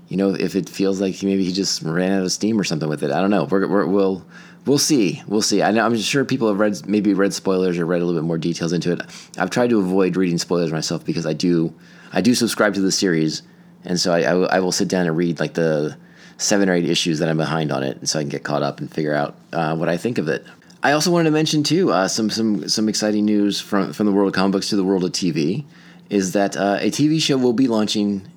you 0.09 0.17
know, 0.17 0.31
if 0.35 0.55
it 0.55 0.69
feels 0.69 1.01
like 1.01 1.23
maybe 1.23 1.45
he 1.45 1.53
just 1.53 1.83
ran 1.83 2.13
out 2.13 2.23
of 2.23 2.33
steam 2.33 2.59
or 2.59 2.65
something 2.65 2.89
with 2.89 3.03
it. 3.03 3.11
I 3.11 3.21
don't 3.21 3.31
know. 3.31 3.45
We're, 3.45 3.67
we're, 3.67 3.87
we'll 3.87 4.25
we'll 4.67 4.79
see. 4.79 5.23
We'll 5.27 5.43
see. 5.43 5.63
I 5.63 5.71
know, 5.73 5.85
I'm 5.85 5.97
sure 5.97 6.25
people 6.25 6.49
have 6.49 6.59
read 6.59 6.87
maybe 6.87 7.15
read 7.15 7.35
spoilers 7.35 7.79
or 7.79 7.87
read 7.87 8.03
a 8.03 8.05
little 8.05 8.21
bit 8.21 8.27
more 8.27 8.39
details 8.39 8.73
into 8.73 8.93
it. 8.93 9.01
I've 9.39 9.51
tried 9.51 9.71
to 9.71 9.79
avoid 9.79 10.17
reading 10.17 10.39
spoilers 10.39 10.73
myself 10.73 11.05
because 11.05 11.27
I 11.27 11.33
do 11.33 11.75
I 12.13 12.21
do 12.21 12.35
subscribe 12.35 12.75
to 12.75 12.81
the 12.81 12.93
series, 12.93 13.43
and 13.85 13.99
so 14.01 14.13
I, 14.13 14.21
I, 14.21 14.57
I 14.57 14.61
will 14.61 14.73
sit 14.73 14.89
down 14.89 15.07
and 15.07 15.17
read 15.17 15.41
like 15.41 15.55
the 15.55 15.97
seven 16.37 16.69
or 16.69 16.75
eight 16.75 16.89
issues 16.89 17.19
that 17.21 17.29
I'm 17.29 17.37
behind 17.37 17.73
on 17.73 17.83
it, 17.83 17.97
and 17.99 18.09
so 18.09 18.19
I 18.19 18.23
can 18.23 18.29
get 18.29 18.45
caught 18.45 18.63
up 18.63 18.81
and 18.81 18.91
figure 18.91 19.15
out 19.15 19.37
uh, 19.53 19.77
what 19.77 19.89
I 19.89 19.97
think 19.97 20.19
of 20.19 20.29
it. 20.29 20.45
I 20.83 20.93
also 20.93 21.11
wanted 21.11 21.25
to 21.25 21.31
mention 21.31 21.63
too 21.63 21.93
uh, 21.93 22.09
some 22.09 22.31
some 22.31 22.69
some 22.69 22.89
exciting 22.89 23.25
news 23.25 23.61
from 23.61 23.93
from 23.93 24.07
the 24.07 24.13
world 24.13 24.29
of 24.29 24.35
comic 24.35 24.53
books 24.53 24.69
to 24.69 24.77
the 24.77 24.85
world 24.85 25.05
of 25.05 25.13
TV 25.13 25.65
is 26.11 26.33
that 26.33 26.57
uh, 26.57 26.79
a 26.81 26.91
TV 26.91 27.21
show 27.21 27.37
will 27.37 27.53
be 27.53 27.67
launching, 27.67 28.29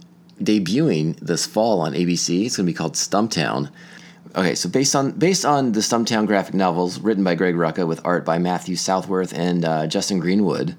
debuting 0.42 1.18
this 1.20 1.46
fall 1.46 1.82
on 1.82 1.94
ABC. 1.94 2.46
It's 2.46 2.58
going 2.58 2.66
to 2.66 2.72
be 2.72 2.76
called 2.76 2.94
Stumptown. 2.94 3.70
Okay, 4.36 4.56
so 4.56 4.70
based 4.70 4.96
on 4.96 5.12
based 5.12 5.46
on 5.46 5.72
the 5.74 5.80
Stumptown 5.80 6.28
graphic 6.28 6.54
novels 6.54 7.00
written 7.00 7.24
by 7.24 7.36
Greg 7.36 7.56
Rucka 7.56 7.88
with 7.88 8.00
art 8.06 8.24
by 8.24 8.38
Matthew 8.38 8.76
Southworth 8.76 9.34
and 9.34 9.66
uh, 9.66 9.88
Justin 9.88 10.20
Greenwood, 10.20 10.76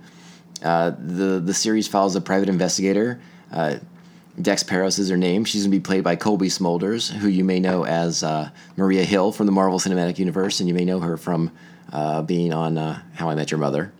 uh, 0.62 0.92
the 0.98 1.40
the 1.40 1.54
series 1.54 1.88
follows 1.88 2.16
a 2.16 2.20
private 2.20 2.48
investigator. 2.48 3.20
Uh, 3.52 3.76
Dex 4.40 4.62
Parios 4.62 4.98
is 4.98 5.10
her 5.10 5.16
name. 5.16 5.44
She's 5.44 5.62
going 5.62 5.72
to 5.72 5.78
be 5.78 5.82
played 5.82 6.04
by 6.04 6.16
Cobie 6.16 6.48
Smulders, 6.48 7.10
who 7.10 7.28
you 7.28 7.44
may 7.44 7.58
know 7.58 7.84
as 7.84 8.22
uh, 8.22 8.50
Maria 8.76 9.04
Hill 9.04 9.32
from 9.32 9.46
the 9.46 9.52
Marvel 9.52 9.78
Cinematic 9.78 10.18
Universe, 10.18 10.60
and 10.60 10.68
you 10.68 10.74
may 10.74 10.84
know 10.84 11.00
her 11.00 11.16
from 11.16 11.50
uh, 11.92 12.22
being 12.22 12.52
on 12.52 12.78
uh, 12.78 13.02
How 13.14 13.30
I 13.30 13.34
Met 13.34 13.50
Your 13.50 13.58
Mother. 13.58 13.92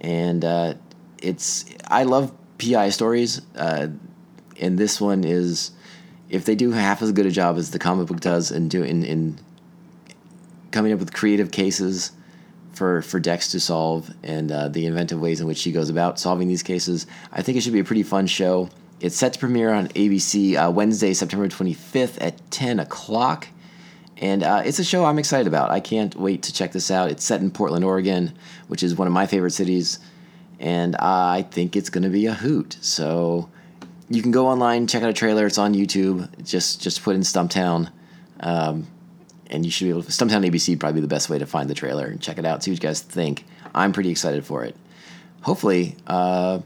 And 0.00 0.44
uh, 0.44 0.74
it's 1.22 1.66
I 1.86 2.04
love 2.04 2.32
PI 2.58 2.90
stories, 2.90 3.42
uh, 3.54 3.88
and 4.58 4.78
this 4.78 5.00
one 5.00 5.24
is 5.24 5.70
if 6.28 6.44
they 6.44 6.54
do 6.54 6.72
half 6.72 7.02
as 7.02 7.12
good 7.12 7.26
a 7.26 7.30
job 7.30 7.56
as 7.56 7.70
the 7.70 7.78
comic 7.78 8.06
book 8.08 8.20
does 8.20 8.50
in 8.50 8.68
doing 8.68 8.88
in, 8.88 9.04
in 9.04 9.38
coming 10.70 10.92
up 10.92 10.98
with 10.98 11.12
creative 11.12 11.50
cases 11.50 12.12
for 12.72 13.02
for 13.02 13.20
Dex 13.20 13.50
to 13.52 13.60
solve 13.60 14.10
and 14.22 14.50
uh, 14.50 14.68
the 14.68 14.86
inventive 14.86 15.20
ways 15.20 15.40
in 15.40 15.46
which 15.46 15.58
she 15.58 15.70
goes 15.70 15.90
about 15.90 16.18
solving 16.18 16.48
these 16.48 16.62
cases, 16.62 17.06
I 17.30 17.42
think 17.42 17.58
it 17.58 17.60
should 17.60 17.72
be 17.72 17.80
a 17.80 17.84
pretty 17.84 18.02
fun 18.02 18.26
show. 18.26 18.70
It's 19.00 19.16
set 19.16 19.32
to 19.34 19.38
premiere 19.38 19.72
on 19.72 19.88
ABC 19.88 20.56
uh, 20.56 20.70
Wednesday, 20.70 21.14
September 21.14 21.48
25th 21.48 22.18
at 22.20 22.50
10 22.50 22.80
o'clock. 22.80 23.48
And 24.18 24.42
uh, 24.42 24.62
it's 24.64 24.78
a 24.78 24.84
show 24.84 25.06
I'm 25.06 25.18
excited 25.18 25.46
about. 25.46 25.70
I 25.70 25.80
can't 25.80 26.14
wait 26.14 26.42
to 26.42 26.52
check 26.52 26.72
this 26.72 26.90
out. 26.90 27.10
It's 27.10 27.24
set 27.24 27.40
in 27.40 27.50
Portland, 27.50 27.84
Oregon, 27.84 28.34
which 28.68 28.82
is 28.82 28.94
one 28.94 29.06
of 29.06 29.14
my 29.14 29.26
favorite 29.26 29.52
cities 29.52 29.98
and 30.60 30.94
I 30.96 31.42
think 31.42 31.74
it's 31.74 31.88
going 31.88 32.04
to 32.04 32.10
be 32.10 32.26
a 32.26 32.34
hoot. 32.34 32.76
So 32.82 33.48
you 34.10 34.22
can 34.22 34.30
go 34.30 34.46
online, 34.46 34.86
check 34.86 35.02
out 35.02 35.08
a 35.08 35.14
trailer. 35.14 35.46
It's 35.46 35.58
on 35.58 35.74
YouTube. 35.74 36.28
Just 36.44 36.80
just 36.80 37.02
put 37.02 37.16
in 37.16 37.22
Stumptown, 37.22 37.90
um, 38.40 38.86
and 39.48 39.64
you 39.64 39.70
should 39.70 39.86
be 39.86 39.90
able 39.90 40.02
to. 40.02 40.10
Stumptown 40.10 40.46
ABC 40.48 40.78
probably 40.78 41.00
be 41.00 41.00
the 41.00 41.08
best 41.08 41.30
way 41.30 41.38
to 41.38 41.46
find 41.46 41.68
the 41.68 41.74
trailer 41.74 42.06
and 42.06 42.20
check 42.20 42.38
it 42.38 42.44
out. 42.44 42.62
See 42.62 42.70
what 42.70 42.76
you 42.82 42.88
guys 42.88 43.00
think. 43.00 43.46
I'm 43.74 43.92
pretty 43.92 44.10
excited 44.10 44.44
for 44.44 44.64
it. 44.64 44.76
Hopefully, 45.40 45.96
uh, 46.06 46.60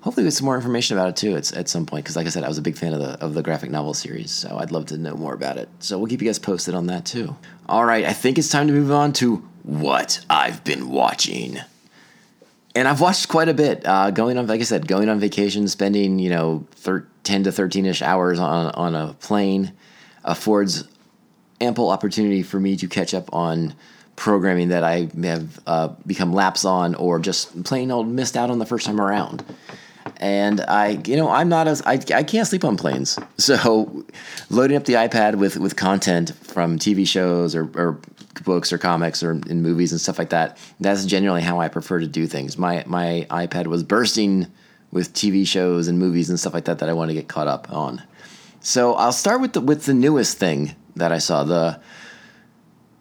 hopefully 0.00 0.24
get 0.24 0.32
some 0.32 0.46
more 0.46 0.56
information 0.56 0.96
about 0.96 1.08
it 1.08 1.16
too. 1.16 1.36
It's 1.36 1.52
at 1.52 1.68
some 1.68 1.86
point 1.86 2.04
because, 2.04 2.16
like 2.16 2.26
I 2.26 2.30
said, 2.30 2.44
I 2.44 2.48
was 2.48 2.58
a 2.58 2.62
big 2.62 2.76
fan 2.76 2.92
of 2.92 3.00
the 3.00 3.22
of 3.24 3.34
the 3.34 3.42
graphic 3.42 3.70
novel 3.70 3.94
series, 3.94 4.30
so 4.30 4.58
I'd 4.58 4.72
love 4.72 4.86
to 4.86 4.96
know 4.96 5.14
more 5.14 5.34
about 5.34 5.56
it. 5.56 5.68
So 5.80 5.98
we'll 5.98 6.08
keep 6.08 6.22
you 6.22 6.28
guys 6.28 6.38
posted 6.38 6.74
on 6.74 6.86
that 6.86 7.04
too. 7.04 7.36
All 7.68 7.84
right, 7.84 8.04
I 8.04 8.12
think 8.12 8.38
it's 8.38 8.48
time 8.48 8.66
to 8.66 8.72
move 8.72 8.90
on 8.90 9.12
to 9.14 9.36
what 9.62 10.24
I've 10.28 10.64
been 10.64 10.88
watching 10.88 11.58
and 12.74 12.86
I've 12.86 13.00
watched 13.00 13.28
quite 13.28 13.48
a 13.48 13.54
bit. 13.54 13.82
Uh, 13.84 14.10
going 14.10 14.38
on, 14.38 14.46
like 14.46 14.60
I 14.60 14.64
said, 14.64 14.86
going 14.86 15.08
on 15.08 15.18
vacation, 15.18 15.66
spending 15.68 16.18
you 16.18 16.30
know 16.30 16.66
thir- 16.72 17.06
ten 17.24 17.42
to 17.44 17.52
thirteen 17.52 17.86
ish 17.86 18.02
hours 18.02 18.38
on 18.38 18.72
on 18.72 18.94
a 18.94 19.14
plane 19.14 19.72
affords 20.24 20.86
ample 21.60 21.90
opportunity 21.90 22.42
for 22.42 22.60
me 22.60 22.76
to 22.76 22.88
catch 22.88 23.14
up 23.14 23.32
on 23.34 23.74
programming 24.16 24.68
that 24.68 24.84
I 24.84 25.08
have 25.22 25.60
uh, 25.66 25.88
become 26.06 26.32
lapse 26.32 26.64
on 26.64 26.94
or 26.94 27.18
just 27.18 27.64
plain 27.64 27.90
old 27.90 28.06
missed 28.06 28.36
out 28.36 28.50
on 28.50 28.58
the 28.58 28.66
first 28.66 28.86
time 28.86 29.00
around. 29.00 29.44
And 30.20 30.60
I, 30.60 31.00
you 31.06 31.16
know, 31.16 31.30
I'm 31.30 31.48
not 31.48 31.66
as 31.66 31.80
I, 31.82 31.94
I 32.14 32.22
can't 32.22 32.46
sleep 32.46 32.64
on 32.64 32.76
planes. 32.76 33.18
So, 33.38 34.04
loading 34.50 34.76
up 34.76 34.84
the 34.84 34.92
iPad 34.92 35.36
with 35.36 35.56
with 35.56 35.74
content 35.74 36.34
from 36.42 36.78
TV 36.78 37.06
shows 37.08 37.56
or, 37.56 37.70
or 37.74 37.98
books 38.44 38.72
or 38.72 38.78
comics 38.78 39.22
or 39.22 39.32
in 39.32 39.62
movies 39.62 39.92
and 39.92 40.00
stuff 40.00 40.18
like 40.18 40.28
that. 40.30 40.58
That's 40.78 41.04
generally 41.06 41.40
how 41.40 41.58
I 41.58 41.68
prefer 41.68 42.00
to 42.00 42.06
do 42.06 42.26
things. 42.26 42.58
My 42.58 42.84
my 42.86 43.26
iPad 43.30 43.66
was 43.66 43.82
bursting 43.82 44.46
with 44.92 45.12
TV 45.14 45.46
shows 45.46 45.88
and 45.88 45.98
movies 45.98 46.28
and 46.28 46.38
stuff 46.38 46.52
like 46.52 46.66
that 46.66 46.80
that 46.80 46.88
I 46.88 46.92
want 46.92 47.08
to 47.08 47.14
get 47.14 47.28
caught 47.28 47.48
up 47.48 47.72
on. 47.72 48.02
So 48.60 48.94
I'll 48.94 49.12
start 49.12 49.40
with 49.40 49.54
the 49.54 49.60
with 49.60 49.86
the 49.86 49.94
newest 49.94 50.38
thing 50.38 50.74
that 50.96 51.12
I 51.12 51.18
saw 51.18 51.44
the 51.44 51.80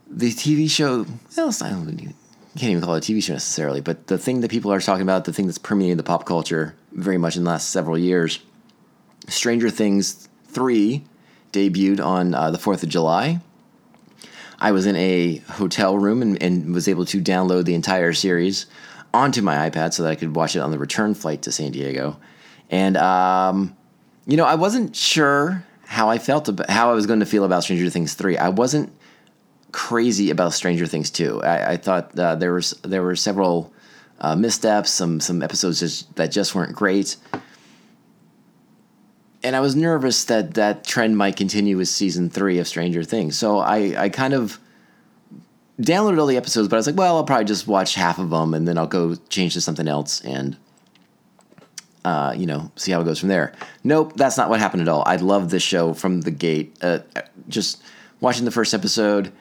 the 0.07 0.31
TV 0.31 0.69
show. 0.69 1.05
Well, 1.35 1.53
I 1.61 1.69
don't 1.69 2.15
can't 2.57 2.71
even 2.71 2.83
call 2.83 2.95
it 2.95 3.07
a 3.07 3.11
TV 3.11 3.23
show 3.23 3.33
necessarily, 3.33 3.81
but 3.81 4.07
the 4.07 4.17
thing 4.17 4.41
that 4.41 4.51
people 4.51 4.71
are 4.71 4.79
talking 4.79 5.03
about, 5.03 5.25
the 5.25 5.33
thing 5.33 5.45
that's 5.45 5.57
permeated 5.57 5.99
the 5.99 6.03
pop 6.03 6.25
culture 6.25 6.75
very 6.91 7.17
much 7.17 7.35
in 7.35 7.43
the 7.43 7.49
last 7.49 7.69
several 7.69 7.97
years. 7.97 8.39
Stranger 9.27 9.69
Things 9.69 10.27
three 10.45 11.03
debuted 11.51 12.03
on 12.03 12.33
uh, 12.33 12.51
the 12.51 12.57
Fourth 12.57 12.83
of 12.83 12.89
July. 12.89 13.39
I 14.59 14.71
was 14.71 14.85
in 14.85 14.95
a 14.95 15.37
hotel 15.37 15.97
room 15.97 16.21
and, 16.21 16.41
and 16.41 16.73
was 16.73 16.87
able 16.87 17.05
to 17.05 17.21
download 17.21 17.65
the 17.65 17.75
entire 17.75 18.13
series 18.13 18.65
onto 19.13 19.41
my 19.41 19.69
iPad 19.69 19.93
so 19.93 20.03
that 20.03 20.09
I 20.09 20.15
could 20.15 20.35
watch 20.35 20.55
it 20.55 20.59
on 20.59 20.71
the 20.71 20.79
return 20.79 21.13
flight 21.13 21.43
to 21.43 21.51
San 21.51 21.71
Diego. 21.71 22.19
And 22.69 22.97
um, 22.97 23.75
you 24.25 24.37
know, 24.37 24.45
I 24.45 24.55
wasn't 24.55 24.95
sure 24.95 25.65
how 25.85 26.09
I 26.09 26.19
felt 26.19 26.47
about 26.49 26.69
how 26.69 26.91
I 26.91 26.93
was 26.93 27.07
going 27.07 27.19
to 27.19 27.25
feel 27.25 27.45
about 27.45 27.63
Stranger 27.63 27.89
Things 27.89 28.13
three. 28.13 28.37
I 28.37 28.49
wasn't 28.49 28.93
crazy 29.71 30.29
about 30.31 30.53
Stranger 30.53 30.85
Things 30.85 31.09
too. 31.11 31.41
I, 31.43 31.71
I 31.71 31.77
thought 31.77 32.17
uh, 32.17 32.35
there 32.35 32.53
was 32.53 32.71
there 32.83 33.03
were 33.03 33.15
several 33.15 33.71
uh, 34.19 34.35
missteps, 34.35 34.89
some 34.91 35.19
some 35.19 35.41
episodes 35.41 35.79
just, 35.79 36.15
that 36.15 36.31
just 36.31 36.55
weren't 36.55 36.75
great. 36.75 37.15
And 39.41 39.55
I 39.55 39.61
was 39.61 39.75
nervous 39.75 40.25
that 40.25 40.55
that 40.55 40.83
trend 40.83 41.17
might 41.17 41.37
continue 41.37 41.77
with 41.77 41.87
season 41.87 42.29
three 42.29 42.59
of 42.59 42.67
Stranger 42.67 43.03
Things. 43.03 43.37
So 43.37 43.59
I, 43.59 43.95
I 43.97 44.09
kind 44.09 44.33
of 44.33 44.59
downloaded 45.79 46.19
all 46.19 46.25
the 46.25 46.35
episodes, 46.35 46.67
but 46.67 46.75
I 46.75 46.79
was 46.79 46.87
like, 46.87 46.97
well, 46.97 47.15
I'll 47.15 47.23
probably 47.23 47.45
just 47.45 47.65
watch 47.65 47.95
half 47.95 48.19
of 48.19 48.31
them 48.31 48.53
and 48.53 48.67
then 48.67 48.77
I'll 48.77 48.85
go 48.87 49.15
change 49.29 49.53
to 49.53 49.61
something 49.61 49.87
else 49.87 50.19
and, 50.25 50.57
uh, 52.03 52.33
you 52.35 52.45
know, 52.45 52.69
see 52.75 52.91
how 52.91 52.99
it 52.99 53.05
goes 53.05 53.17
from 53.17 53.29
there. 53.29 53.53
Nope, 53.81 54.11
that's 54.17 54.35
not 54.35 54.49
what 54.49 54.59
happened 54.59 54.81
at 54.81 54.89
all. 54.89 55.03
I 55.05 55.15
loved 55.15 55.51
this 55.51 55.63
show 55.63 55.93
from 55.93 56.19
the 56.19 56.31
gate. 56.31 56.77
Uh, 56.81 56.99
just 57.47 57.81
watching 58.19 58.43
the 58.43 58.51
first 58.51 58.73
episode 58.73 59.31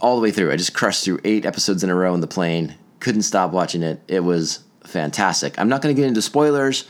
all 0.00 0.16
the 0.16 0.22
way 0.22 0.30
through. 0.30 0.52
I 0.52 0.56
just 0.56 0.74
crushed 0.74 1.04
through 1.04 1.20
eight 1.24 1.44
episodes 1.44 1.84
in 1.84 1.90
a 1.90 1.94
row 1.94 2.14
in 2.14 2.20
the 2.20 2.26
plane. 2.26 2.74
Couldn't 3.00 3.22
stop 3.22 3.52
watching 3.52 3.82
it. 3.82 4.00
It 4.08 4.20
was 4.20 4.64
fantastic. 4.84 5.58
I'm 5.58 5.68
not 5.68 5.82
going 5.82 5.94
to 5.94 6.00
get 6.00 6.08
into 6.08 6.22
spoilers 6.22 6.86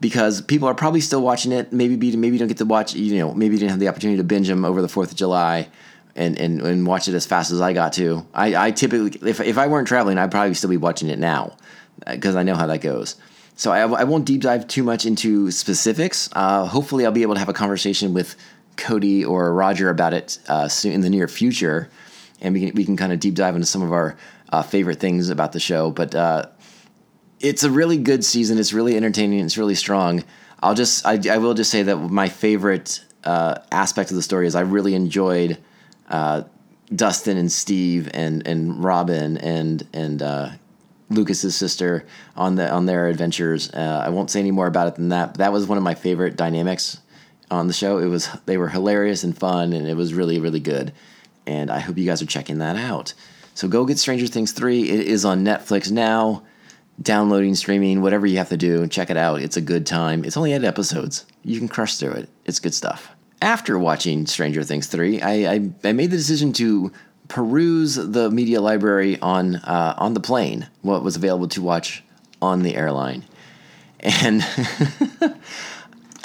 because 0.00 0.40
people 0.40 0.68
are 0.68 0.74
probably 0.74 1.00
still 1.00 1.22
watching 1.22 1.52
it. 1.52 1.72
Maybe 1.72 1.96
maybe 2.16 2.34
you 2.34 2.38
don't 2.38 2.48
get 2.48 2.58
to 2.58 2.64
watch. 2.64 2.94
You 2.94 3.18
know, 3.18 3.34
maybe 3.34 3.54
you 3.54 3.60
didn't 3.60 3.70
have 3.70 3.80
the 3.80 3.88
opportunity 3.88 4.18
to 4.18 4.24
binge 4.24 4.48
them 4.48 4.64
over 4.64 4.82
the 4.82 4.88
Fourth 4.88 5.10
of 5.10 5.16
July. 5.16 5.68
And, 6.16 6.38
and, 6.38 6.60
and 6.60 6.86
watch 6.86 7.08
it 7.08 7.14
as 7.14 7.26
fast 7.26 7.50
as 7.50 7.60
I 7.60 7.72
got 7.72 7.94
to. 7.94 8.24
I, 8.32 8.66
I 8.66 8.70
typically, 8.70 9.28
if, 9.28 9.40
if 9.40 9.58
I 9.58 9.66
weren't 9.66 9.88
traveling, 9.88 10.16
I'd 10.16 10.30
probably 10.30 10.54
still 10.54 10.70
be 10.70 10.76
watching 10.76 11.08
it 11.08 11.18
now 11.18 11.56
because 12.06 12.36
I 12.36 12.44
know 12.44 12.54
how 12.54 12.68
that 12.68 12.82
goes. 12.82 13.16
So 13.56 13.72
I, 13.72 13.80
I 13.80 14.04
won't 14.04 14.24
deep 14.24 14.42
dive 14.42 14.68
too 14.68 14.84
much 14.84 15.06
into 15.06 15.50
specifics. 15.50 16.28
Uh, 16.32 16.66
hopefully, 16.66 17.04
I'll 17.04 17.10
be 17.10 17.22
able 17.22 17.34
to 17.34 17.40
have 17.40 17.48
a 17.48 17.52
conversation 17.52 18.14
with 18.14 18.36
Cody 18.76 19.24
or 19.24 19.52
Roger 19.52 19.90
about 19.90 20.14
it 20.14 20.38
uh, 20.48 20.68
soon 20.68 20.92
in 20.92 21.00
the 21.00 21.10
near 21.10 21.26
future, 21.26 21.88
and 22.44 22.54
we 22.54 22.60
can 22.66 22.74
we 22.76 22.84
can 22.84 22.96
kind 22.96 23.12
of 23.12 23.18
deep 23.18 23.34
dive 23.34 23.54
into 23.54 23.66
some 23.66 23.82
of 23.82 23.92
our 23.92 24.16
uh, 24.50 24.62
favorite 24.62 25.00
things 25.00 25.30
about 25.30 25.52
the 25.52 25.60
show. 25.60 25.90
But 25.90 26.14
uh, 26.14 26.46
it's 27.40 27.64
a 27.64 27.70
really 27.70 27.96
good 27.96 28.24
season. 28.24 28.58
It's 28.58 28.72
really 28.72 28.96
entertaining. 28.96 29.40
It's 29.40 29.58
really 29.58 29.74
strong. 29.74 30.22
I'll 30.62 30.74
just 30.74 31.04
I, 31.04 31.18
I 31.30 31.38
will 31.38 31.54
just 31.54 31.70
say 31.70 31.82
that 31.82 31.96
my 31.96 32.28
favorite 32.28 33.04
uh, 33.24 33.56
aspect 33.72 34.10
of 34.10 34.16
the 34.16 34.22
story 34.22 34.46
is 34.46 34.54
I 34.54 34.60
really 34.60 34.94
enjoyed 34.94 35.58
uh, 36.08 36.42
Dustin 36.94 37.36
and 37.38 37.50
Steve 37.50 38.10
and 38.14 38.46
and 38.46 38.84
Robin 38.84 39.38
and 39.38 39.86
and 39.92 40.22
uh, 40.22 40.50
Lucas's 41.10 41.56
sister 41.56 42.06
on 42.36 42.56
the 42.56 42.70
on 42.70 42.86
their 42.86 43.08
adventures. 43.08 43.70
Uh, 43.72 44.02
I 44.04 44.10
won't 44.10 44.30
say 44.30 44.40
any 44.40 44.50
more 44.50 44.66
about 44.66 44.88
it 44.88 44.94
than 44.96 45.08
that. 45.08 45.34
That 45.34 45.52
was 45.52 45.66
one 45.66 45.78
of 45.78 45.84
my 45.84 45.94
favorite 45.94 46.36
dynamics 46.36 46.98
on 47.50 47.68
the 47.68 47.72
show. 47.72 47.98
It 47.98 48.06
was 48.06 48.28
they 48.46 48.58
were 48.58 48.68
hilarious 48.68 49.24
and 49.24 49.36
fun, 49.36 49.72
and 49.72 49.88
it 49.88 49.96
was 49.96 50.12
really 50.14 50.38
really 50.40 50.60
good. 50.60 50.92
And 51.46 51.70
I 51.70 51.78
hope 51.78 51.98
you 51.98 52.06
guys 52.06 52.22
are 52.22 52.26
checking 52.26 52.58
that 52.58 52.76
out. 52.76 53.14
So 53.54 53.68
go 53.68 53.84
get 53.84 53.98
Stranger 53.98 54.26
Things 54.26 54.52
three. 54.52 54.88
It 54.88 55.06
is 55.06 55.24
on 55.24 55.44
Netflix 55.44 55.90
now. 55.90 56.42
Downloading, 57.02 57.54
streaming, 57.56 58.02
whatever 58.02 58.26
you 58.26 58.38
have 58.38 58.50
to 58.50 58.56
do, 58.56 58.86
check 58.86 59.10
it 59.10 59.16
out. 59.16 59.42
It's 59.42 59.56
a 59.56 59.60
good 59.60 59.84
time. 59.84 60.24
It's 60.24 60.36
only 60.36 60.52
eight 60.52 60.62
episodes. 60.62 61.26
You 61.42 61.58
can 61.58 61.66
crush 61.66 61.96
through 61.96 62.12
it. 62.12 62.28
It's 62.44 62.60
good 62.60 62.74
stuff. 62.74 63.10
After 63.42 63.78
watching 63.78 64.26
Stranger 64.26 64.62
Things 64.62 64.86
3, 64.86 65.20
I, 65.20 65.54
I, 65.54 65.70
I 65.82 65.92
made 65.92 66.12
the 66.12 66.16
decision 66.16 66.52
to 66.54 66.92
peruse 67.28 67.96
the 67.96 68.30
media 68.30 68.60
library 68.60 69.18
on 69.20 69.56
uh, 69.56 69.94
on 69.98 70.14
the 70.14 70.20
plane, 70.20 70.68
what 70.82 71.02
was 71.02 71.16
available 71.16 71.48
to 71.48 71.62
watch 71.62 72.04
on 72.40 72.62
the 72.62 72.76
airline, 72.76 73.24
and 74.00 74.46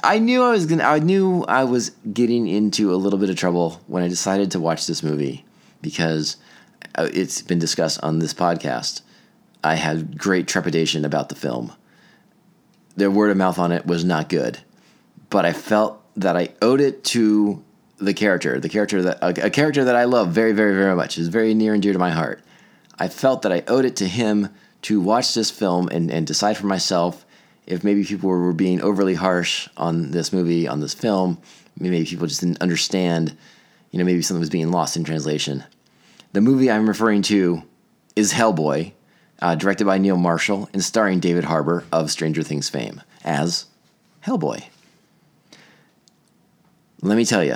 I 0.03 0.19
knew 0.19 0.43
I 0.43 0.51
was 0.51 0.65
gonna. 0.65 0.83
I 0.83 0.99
knew 0.99 1.43
I 1.43 1.63
was 1.63 1.91
getting 2.13 2.47
into 2.47 2.93
a 2.93 2.97
little 2.97 3.19
bit 3.19 3.29
of 3.29 3.35
trouble 3.35 3.81
when 3.87 4.03
I 4.03 4.07
decided 4.07 4.51
to 4.51 4.59
watch 4.59 4.87
this 4.87 5.03
movie 5.03 5.45
because 5.81 6.37
uh, 6.95 7.09
it's 7.13 7.41
been 7.41 7.59
discussed 7.59 7.99
on 8.03 8.19
this 8.19 8.33
podcast. 8.33 9.01
I 9.63 9.75
had 9.75 10.17
great 10.17 10.47
trepidation 10.47 11.03
about 11.03 11.29
the 11.29 11.35
film. 11.35 11.73
Their 12.95 13.11
word 13.11 13.31
of 13.31 13.37
mouth 13.37 13.59
on 13.59 13.71
it 13.71 13.85
was 13.85 14.05
not 14.05 14.29
good, 14.29 14.59
but 15.29 15.45
I 15.45 15.53
felt 15.53 16.01
that 16.15 16.37
I 16.37 16.49
owed 16.61 16.81
it 16.81 17.03
to 17.05 17.63
the 17.97 18.13
character, 18.13 18.59
the 18.59 18.69
character 18.69 19.01
that 19.01 19.17
a, 19.21 19.47
a 19.47 19.49
character 19.49 19.83
that 19.83 19.95
I 19.95 20.05
love 20.05 20.29
very, 20.29 20.53
very, 20.53 20.73
very 20.75 20.95
much 20.95 21.17
is 21.17 21.27
very 21.27 21.53
near 21.53 21.73
and 21.73 21.83
dear 21.83 21.93
to 21.93 21.99
my 21.99 22.11
heart. 22.11 22.41
I 22.97 23.07
felt 23.07 23.41
that 23.41 23.51
I 23.51 23.63
owed 23.67 23.85
it 23.85 23.97
to 23.97 24.07
him 24.07 24.49
to 24.83 25.01
watch 25.01 25.33
this 25.33 25.51
film 25.51 25.89
and, 25.89 26.09
and 26.09 26.25
decide 26.25 26.57
for 26.57 26.67
myself 26.67 27.25
if 27.69 27.83
maybe 27.83 28.03
people 28.03 28.29
were 28.29 28.51
being 28.51 28.81
overly 28.81 29.13
harsh 29.13 29.69
on 29.77 30.11
this 30.11 30.33
movie, 30.33 30.67
on 30.67 30.79
this 30.79 30.93
film. 30.93 31.37
Maybe 31.79 32.03
people 32.03 32.27
just 32.27 32.41
didn't 32.41 32.61
understand, 32.61 33.37
you 33.91 33.99
know, 33.99 34.05
maybe 34.05 34.21
something 34.21 34.41
was 34.41 34.49
being 34.49 34.71
lost 34.71 34.97
in 34.97 35.03
translation. 35.03 35.63
The 36.33 36.41
movie 36.41 36.69
I'm 36.69 36.87
referring 36.87 37.21
to 37.23 37.63
is 38.15 38.33
Hellboy, 38.33 38.91
uh, 39.41 39.55
directed 39.55 39.85
by 39.85 39.97
Neil 39.97 40.17
Marshall 40.17 40.67
and 40.73 40.83
starring 40.83 41.19
David 41.19 41.45
Harbour 41.45 41.85
of 41.91 42.11
Stranger 42.11 42.43
Things 42.43 42.69
fame 42.69 43.01
as 43.23 43.65
Hellboy. 44.25 44.63
Let 47.01 47.15
me 47.15 47.23
tell 47.23 47.43
you, 47.43 47.55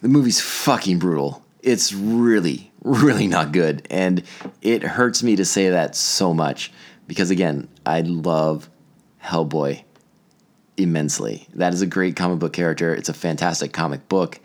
the 0.00 0.08
movie's 0.08 0.40
fucking 0.40 0.98
brutal. 0.98 1.44
It's 1.62 1.92
really, 1.92 2.72
really 2.82 3.26
not 3.26 3.52
good. 3.52 3.86
And 3.90 4.22
it 4.62 4.82
hurts 4.82 5.22
me 5.22 5.36
to 5.36 5.44
say 5.44 5.70
that 5.70 5.94
so 5.94 6.34
much 6.34 6.72
because, 7.06 7.30
again, 7.30 7.68
I 7.86 8.00
love 8.00 8.68
Hellboy 9.28 9.82
immensely. 10.78 11.46
That 11.54 11.74
is 11.74 11.82
a 11.82 11.86
great 11.86 12.16
comic 12.16 12.38
book 12.38 12.52
character. 12.52 12.94
It's 12.94 13.08
a 13.08 13.14
fantastic 13.14 13.72
comic 13.72 14.08
book. 14.08 14.40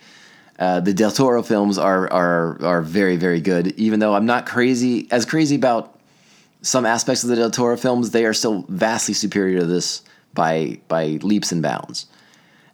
Uh, 0.60 0.82
the 0.82 0.94
Del 0.94 1.12
Toro 1.12 1.42
films 1.42 1.78
are 1.78 2.12
are 2.12 2.64
are 2.64 2.82
very 2.82 3.16
very 3.16 3.40
good. 3.40 3.68
Even 3.80 4.00
though 4.00 4.14
I'm 4.14 4.26
not 4.26 4.46
crazy 4.46 5.08
as 5.10 5.26
crazy 5.26 5.56
about 5.56 6.00
some 6.62 6.86
aspects 6.86 7.24
of 7.24 7.30
the 7.30 7.36
Del 7.36 7.52
Toro 7.52 7.78
films, 7.78 8.12
they 8.12 8.26
are 8.26 8.34
still 8.34 8.66
vastly 8.68 9.14
superior 9.14 9.62
to 9.62 9.66
this 9.66 10.04
by 10.34 10.80
by 10.88 11.20
leaps 11.22 11.52
and 11.52 11.62
bounds. 11.62 12.08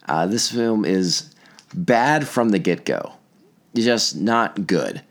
Uh, 0.07 0.25
this 0.25 0.51
film 0.51 0.85
is 0.85 1.33
bad 1.73 2.27
from 2.27 2.49
the 2.49 2.59
get 2.59 2.85
go, 2.85 3.13
just 3.75 4.15
not 4.15 4.65
good. 4.65 5.01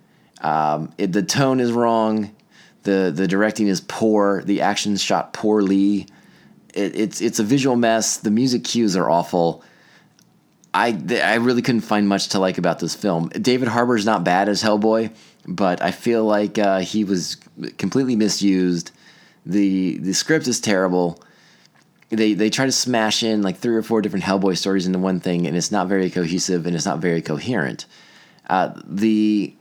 Um, 0.40 0.92
it, 0.98 1.12
the 1.12 1.22
tone 1.22 1.60
is 1.60 1.72
wrong. 1.72 2.34
the 2.82 3.12
The 3.14 3.28
directing 3.28 3.68
is 3.68 3.80
poor. 3.80 4.42
The 4.42 4.60
action 4.62 4.96
shot 4.96 5.32
poorly 5.32 6.06
it, 6.78 6.96
it's 6.96 7.20
it's 7.20 7.38
a 7.38 7.44
visual 7.44 7.76
mess. 7.76 8.18
The 8.18 8.30
music 8.30 8.64
cues 8.64 8.96
are 8.96 9.10
awful. 9.10 9.64
I 10.72 10.98
I 11.22 11.34
really 11.36 11.62
couldn't 11.62 11.80
find 11.82 12.08
much 12.08 12.28
to 12.28 12.38
like 12.38 12.58
about 12.58 12.78
this 12.78 12.94
film. 12.94 13.28
David 13.28 13.68
Harbour 13.68 13.96
is 13.96 14.06
not 14.06 14.24
bad 14.24 14.48
as 14.48 14.62
Hellboy, 14.62 15.10
but 15.46 15.82
I 15.82 15.90
feel 15.90 16.24
like 16.24 16.58
uh, 16.58 16.80
he 16.80 17.04
was 17.04 17.36
completely 17.76 18.16
misused. 18.16 18.92
the 19.44 19.98
The 19.98 20.12
script 20.12 20.46
is 20.46 20.60
terrible. 20.60 21.22
They 22.10 22.34
they 22.34 22.48
try 22.50 22.66
to 22.66 22.72
smash 22.72 23.22
in 23.22 23.42
like 23.42 23.58
three 23.58 23.76
or 23.76 23.82
four 23.82 24.00
different 24.00 24.24
Hellboy 24.24 24.56
stories 24.56 24.86
into 24.86 24.98
one 24.98 25.20
thing, 25.20 25.46
and 25.46 25.56
it's 25.56 25.72
not 25.72 25.88
very 25.88 26.10
cohesive 26.10 26.66
and 26.66 26.76
it's 26.76 26.86
not 26.86 27.00
very 27.00 27.22
coherent. 27.22 27.86
Uh, 28.48 28.72
the 28.84 29.54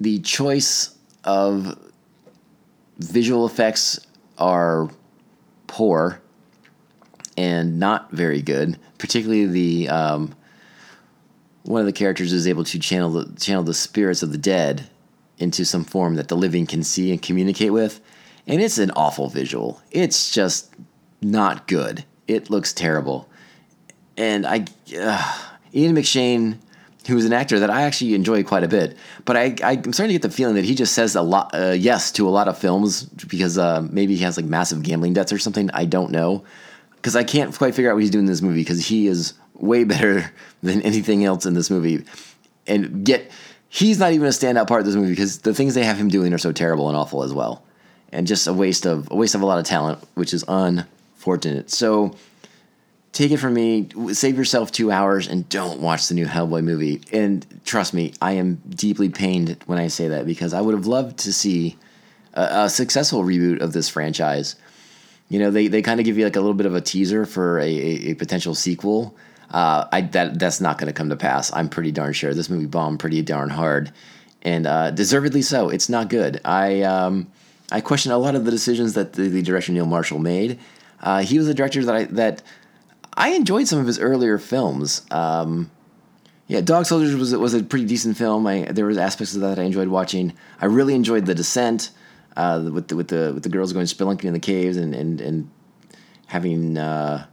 the 0.00 0.20
choice 0.20 0.96
of 1.24 1.78
visual 2.98 3.46
effects 3.46 4.00
are 4.38 4.88
poor 5.72 6.20
and 7.38 7.80
not 7.80 8.10
very 8.10 8.42
good. 8.42 8.78
Particularly 8.98 9.46
the 9.46 9.88
um, 9.88 10.34
one 11.62 11.80
of 11.80 11.86
the 11.86 11.92
characters 11.92 12.32
is 12.32 12.46
able 12.46 12.64
to 12.64 12.78
channel 12.78 13.10
the 13.10 13.40
channel 13.40 13.62
the 13.62 13.72
spirits 13.72 14.22
of 14.22 14.32
the 14.32 14.38
dead 14.38 14.88
into 15.38 15.64
some 15.64 15.82
form 15.82 16.16
that 16.16 16.28
the 16.28 16.36
living 16.36 16.66
can 16.66 16.82
see 16.84 17.10
and 17.10 17.22
communicate 17.22 17.72
with, 17.72 18.00
and 18.46 18.60
it's 18.60 18.76
an 18.76 18.90
awful 18.92 19.28
visual. 19.28 19.80
It's 19.90 20.30
just 20.30 20.74
not 21.22 21.66
good. 21.66 22.04
It 22.28 22.50
looks 22.50 22.74
terrible, 22.74 23.28
and 24.16 24.46
I 24.46 24.66
uh, 24.96 25.38
Ian 25.74 25.96
McShane 25.96 26.58
who 27.06 27.16
is 27.16 27.24
an 27.24 27.32
actor 27.32 27.58
that 27.60 27.70
I 27.70 27.82
actually 27.82 28.14
enjoy 28.14 28.42
quite 28.44 28.64
a 28.64 28.68
bit. 28.68 28.96
But 29.24 29.36
I, 29.36 29.54
I, 29.62 29.72
am 29.72 29.92
starting 29.92 30.08
to 30.08 30.20
get 30.20 30.22
the 30.22 30.30
feeling 30.30 30.54
that 30.54 30.64
he 30.64 30.74
just 30.74 30.92
says 30.92 31.16
a 31.16 31.22
lot, 31.22 31.54
uh, 31.54 31.74
yes 31.76 32.12
to 32.12 32.28
a 32.28 32.30
lot 32.30 32.48
of 32.48 32.58
films 32.58 33.04
because 33.04 33.58
uh, 33.58 33.86
maybe 33.90 34.14
he 34.16 34.22
has 34.22 34.36
like 34.36 34.46
massive 34.46 34.82
gambling 34.82 35.12
debts 35.12 35.32
or 35.32 35.38
something. 35.38 35.70
I 35.72 35.84
don't 35.84 36.10
know 36.10 36.44
because 37.02 37.16
I 37.16 37.24
can't 37.24 37.54
quite 37.56 37.74
figure 37.74 37.90
out 37.90 37.94
what 37.94 38.02
he's 38.02 38.10
doing 38.10 38.26
in 38.26 38.30
this 38.30 38.42
movie 38.42 38.60
because 38.60 38.86
he 38.86 39.08
is 39.08 39.34
way 39.54 39.84
better 39.94 40.32
than 40.62 40.80
anything 40.82 41.24
else 41.24 41.44
in 41.44 41.54
this 41.54 41.70
movie, 41.70 42.04
and 42.66 43.06
yet 43.08 43.30
he's 43.68 43.98
not 43.98 44.12
even 44.12 44.26
a 44.26 44.30
standout 44.30 44.68
part 44.68 44.80
of 44.80 44.86
this 44.86 44.94
movie 44.94 45.10
because 45.10 45.40
the 45.40 45.52
things 45.52 45.74
they 45.74 45.84
have 45.84 45.96
him 45.96 46.08
doing 46.08 46.32
are 46.32 46.38
so 46.38 46.52
terrible 46.52 46.88
and 46.88 46.96
awful 46.96 47.24
as 47.24 47.34
well, 47.34 47.64
and 48.12 48.26
just 48.26 48.46
a 48.46 48.52
waste 48.52 48.86
of 48.86 49.08
a 49.10 49.16
waste 49.16 49.34
of 49.34 49.42
a 49.42 49.46
lot 49.46 49.58
of 49.58 49.64
talent, 49.64 49.98
which 50.14 50.32
is 50.32 50.44
unfortunate. 50.46 51.70
So 51.70 52.14
take 53.12 53.30
it 53.30 53.36
from 53.36 53.54
me, 53.54 53.88
save 54.12 54.38
yourself 54.38 54.72
two 54.72 54.90
hours 54.90 55.28
and 55.28 55.48
don't 55.48 55.80
watch 55.80 56.08
the 56.08 56.14
new 56.14 56.26
Hellboy 56.26 56.64
movie. 56.64 57.02
And 57.12 57.46
trust 57.64 57.92
me, 57.92 58.14
I 58.22 58.32
am 58.32 58.54
deeply 58.70 59.10
pained 59.10 59.62
when 59.66 59.78
I 59.78 59.88
say 59.88 60.08
that 60.08 60.26
because 60.26 60.54
I 60.54 60.60
would 60.60 60.74
have 60.74 60.86
loved 60.86 61.18
to 61.20 61.32
see 61.32 61.76
a, 62.32 62.64
a 62.64 62.70
successful 62.70 63.22
reboot 63.22 63.60
of 63.60 63.72
this 63.74 63.88
franchise. 63.88 64.56
You 65.28 65.38
know, 65.38 65.50
they, 65.50 65.68
they 65.68 65.82
kind 65.82 66.00
of 66.00 66.06
give 66.06 66.16
you 66.16 66.24
like 66.24 66.36
a 66.36 66.40
little 66.40 66.54
bit 66.54 66.66
of 66.66 66.74
a 66.74 66.80
teaser 66.80 67.26
for 67.26 67.58
a, 67.58 67.64
a, 67.64 68.10
a 68.10 68.14
potential 68.14 68.54
sequel. 68.54 69.14
Uh, 69.50 69.86
I 69.92 70.00
that 70.00 70.38
that's 70.38 70.62
not 70.62 70.78
going 70.78 70.86
to 70.86 70.94
come 70.94 71.10
to 71.10 71.16
pass. 71.16 71.52
I'm 71.52 71.68
pretty 71.68 71.92
darn 71.92 72.14
sure 72.14 72.32
this 72.32 72.48
movie 72.48 72.64
bombed 72.64 73.00
pretty 73.00 73.20
darn 73.20 73.50
hard, 73.50 73.92
and 74.40 74.66
uh, 74.66 74.90
deservedly 74.90 75.42
so. 75.42 75.68
It's 75.68 75.90
not 75.90 76.08
good. 76.08 76.40
I 76.42 76.80
um, 76.82 77.30
I 77.70 77.82
question 77.82 78.12
a 78.12 78.18
lot 78.18 78.34
of 78.34 78.46
the 78.46 78.50
decisions 78.50 78.94
that 78.94 79.12
the, 79.12 79.28
the 79.28 79.42
director 79.42 79.72
Neil 79.72 79.84
Marshall 79.84 80.20
made. 80.20 80.58
Uh, 81.02 81.20
he 81.20 81.36
was 81.36 81.48
a 81.48 81.54
director 81.54 81.84
that 81.84 81.94
I 81.94 82.04
that 82.04 82.42
I 83.14 83.30
enjoyed 83.30 83.68
some 83.68 83.78
of 83.78 83.86
his 83.86 83.98
earlier 83.98 84.38
films. 84.38 85.02
Um, 85.10 85.70
yeah, 86.46 86.60
Dog 86.60 86.86
Soldiers 86.86 87.14
was 87.14 87.34
was 87.34 87.54
a 87.54 87.62
pretty 87.62 87.86
decent 87.86 88.16
film. 88.16 88.46
I, 88.46 88.64
there 88.64 88.86
was 88.86 88.98
aspects 88.98 89.34
of 89.34 89.40
that, 89.40 89.56
that 89.56 89.62
I 89.62 89.64
enjoyed 89.64 89.88
watching. 89.88 90.32
I 90.60 90.66
really 90.66 90.94
enjoyed 90.94 91.26
The 91.26 91.34
Descent 91.34 91.90
uh, 92.36 92.68
with 92.72 92.88
the 92.88 92.96
with 92.96 93.08
the 93.08 93.32
with 93.34 93.42
the 93.42 93.48
girls 93.48 93.72
going 93.72 93.86
spelunking 93.86 94.24
in 94.24 94.32
the 94.32 94.40
caves 94.40 94.76
and 94.76 94.94
and 94.94 95.20
and 95.20 95.50
having 96.26 96.78
uh, 96.78 97.26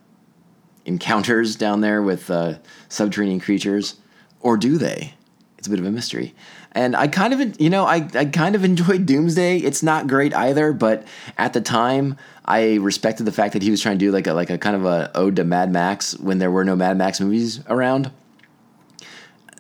encounters 0.86 1.56
down 1.56 1.82
there 1.82 2.02
with 2.02 2.30
uh, 2.30 2.56
subterranean 2.90 3.40
creatures, 3.40 3.96
or 4.42 4.58
do 4.58 4.78
they? 4.78 5.14
It's 5.60 5.68
a 5.68 5.70
bit 5.70 5.80
of 5.80 5.86
a 5.86 5.92
mystery. 5.92 6.34
And 6.72 6.96
I 6.96 7.10
kind 7.10 7.34
of, 7.34 7.60
you 7.60 7.70
know, 7.70 7.86
I, 7.86 8.08
I 8.16 8.26
kind 8.26 8.56
of 8.56 8.64
enjoyed 8.72 9.06
Doomsday. 9.06 9.58
It's 9.58 9.84
not 9.84 10.08
great 10.08 10.34
either, 10.34 10.72
but 10.72 11.06
at 11.38 11.52
the 11.52 11.60
time, 11.60 12.18
I 12.46 12.76
respected 12.76 13.26
the 13.26 13.34
fact 13.34 13.54
that 13.54 13.62
he 13.62 13.70
was 13.70 13.82
trying 13.82 14.00
to 14.00 14.06
do 14.06 14.12
like 14.12 14.26
a 14.26 14.34
like 14.34 14.50
a 14.50 14.58
kind 14.58 14.78
of 14.78 14.86
a 14.86 15.12
ode 15.14 15.36
to 15.36 15.44
Mad 15.44 15.72
Max 15.72 16.18
when 16.18 16.40
there 16.40 16.50
were 16.50 16.64
no 16.64 16.78
Mad 16.78 16.98
Max 16.98 17.20
movies 17.20 17.60
around. 17.68 18.10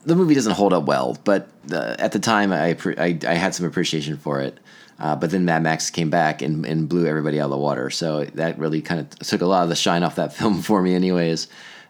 The 0.05 0.15
movie 0.15 0.33
doesn't 0.33 0.53
hold 0.53 0.71
up 0.71 0.85
well, 0.85 1.17
but 1.25 1.49
uh, 1.69 1.97
at 1.99 2.13
the 2.13 2.19
time, 2.19 2.53
I, 2.53 2.77
I, 2.97 3.19
I 3.27 3.33
had 3.33 3.53
some 3.53 3.65
appreciation 3.65 4.17
for 4.17 4.39
it. 4.39 4.57
Uh, 4.97 5.17
but 5.17 5.31
then 5.31 5.43
Mad 5.43 5.63
Max 5.63 5.89
came 5.89 6.09
back 6.09 6.41
and, 6.41 6.65
and 6.65 6.87
blew 6.87 7.05
everybody 7.05 7.39
out 7.39 7.45
of 7.45 7.51
the 7.51 7.57
water. 7.57 7.89
So 7.89 8.23
that 8.25 8.57
really 8.57 8.81
kind 8.81 9.01
of 9.01 9.09
took 9.19 9.41
a 9.41 9.45
lot 9.45 9.63
of 9.63 9.69
the 9.69 9.75
shine 9.75 10.03
off 10.03 10.15
that 10.15 10.33
film 10.37 10.61
for 10.61 10.81
me, 10.81 10.95
anyways. 10.95 11.47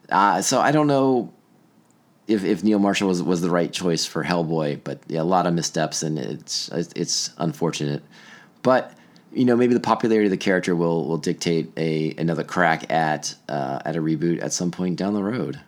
Uh, 0.09 0.41
so 0.41 0.59
I 0.59 0.71
don't 0.71 0.87
know 0.87 1.31
if, 2.29 2.43
if 2.45 2.63
Neil 2.63 2.79
Marshall 2.79 3.07
was 3.07 3.21
was 3.23 3.41
the 3.41 3.49
right 3.49 3.73
choice 3.73 4.05
for 4.05 4.23
Hellboy, 4.23 4.81
but 4.83 5.01
yeah, 5.07 5.21
a 5.21 5.23
lot 5.23 5.47
of 5.47 5.53
missteps 5.53 6.03
and 6.03 6.17
it's 6.17 6.69
it's 6.71 7.31
unfortunate. 7.39 8.03
But 8.61 8.93
you 9.33 9.45
know, 9.45 9.55
maybe 9.55 9.73
the 9.73 9.79
popularity 9.79 10.27
of 10.27 10.31
the 10.31 10.37
character 10.37 10.75
will 10.75 11.07
will 11.07 11.17
dictate 11.17 11.71
a 11.75 12.13
another 12.17 12.43
crack 12.43 12.89
at 12.91 13.35
uh, 13.49 13.79
at 13.83 13.95
a 13.95 13.99
reboot 13.99 14.43
at 14.43 14.53
some 14.53 14.69
point 14.69 14.95
down 14.95 15.15
the 15.15 15.23
road, 15.23 15.59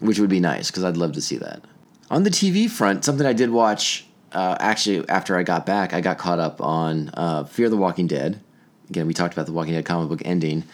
which 0.00 0.18
would 0.18 0.28
be 0.28 0.40
nice 0.40 0.70
because 0.70 0.84
I'd 0.84 0.96
love 0.96 1.12
to 1.12 1.22
see 1.22 1.36
that. 1.38 1.64
On 2.10 2.24
the 2.24 2.30
TV 2.30 2.68
front, 2.68 3.04
something 3.04 3.26
I 3.26 3.32
did 3.32 3.50
watch 3.50 4.04
uh, 4.32 4.56
actually 4.58 5.08
after 5.08 5.38
I 5.38 5.44
got 5.44 5.64
back, 5.64 5.94
I 5.94 6.00
got 6.00 6.18
caught 6.18 6.40
up 6.40 6.60
on 6.60 7.10
uh, 7.14 7.44
Fear 7.44 7.68
the 7.68 7.76
Walking 7.76 8.08
Dead. 8.08 8.42
Again, 8.90 9.06
we 9.06 9.14
talked 9.14 9.34
about 9.34 9.46
the 9.46 9.52
Walking 9.52 9.74
Dead 9.74 9.84
comic 9.84 10.08
book 10.08 10.22
ending. 10.24 10.64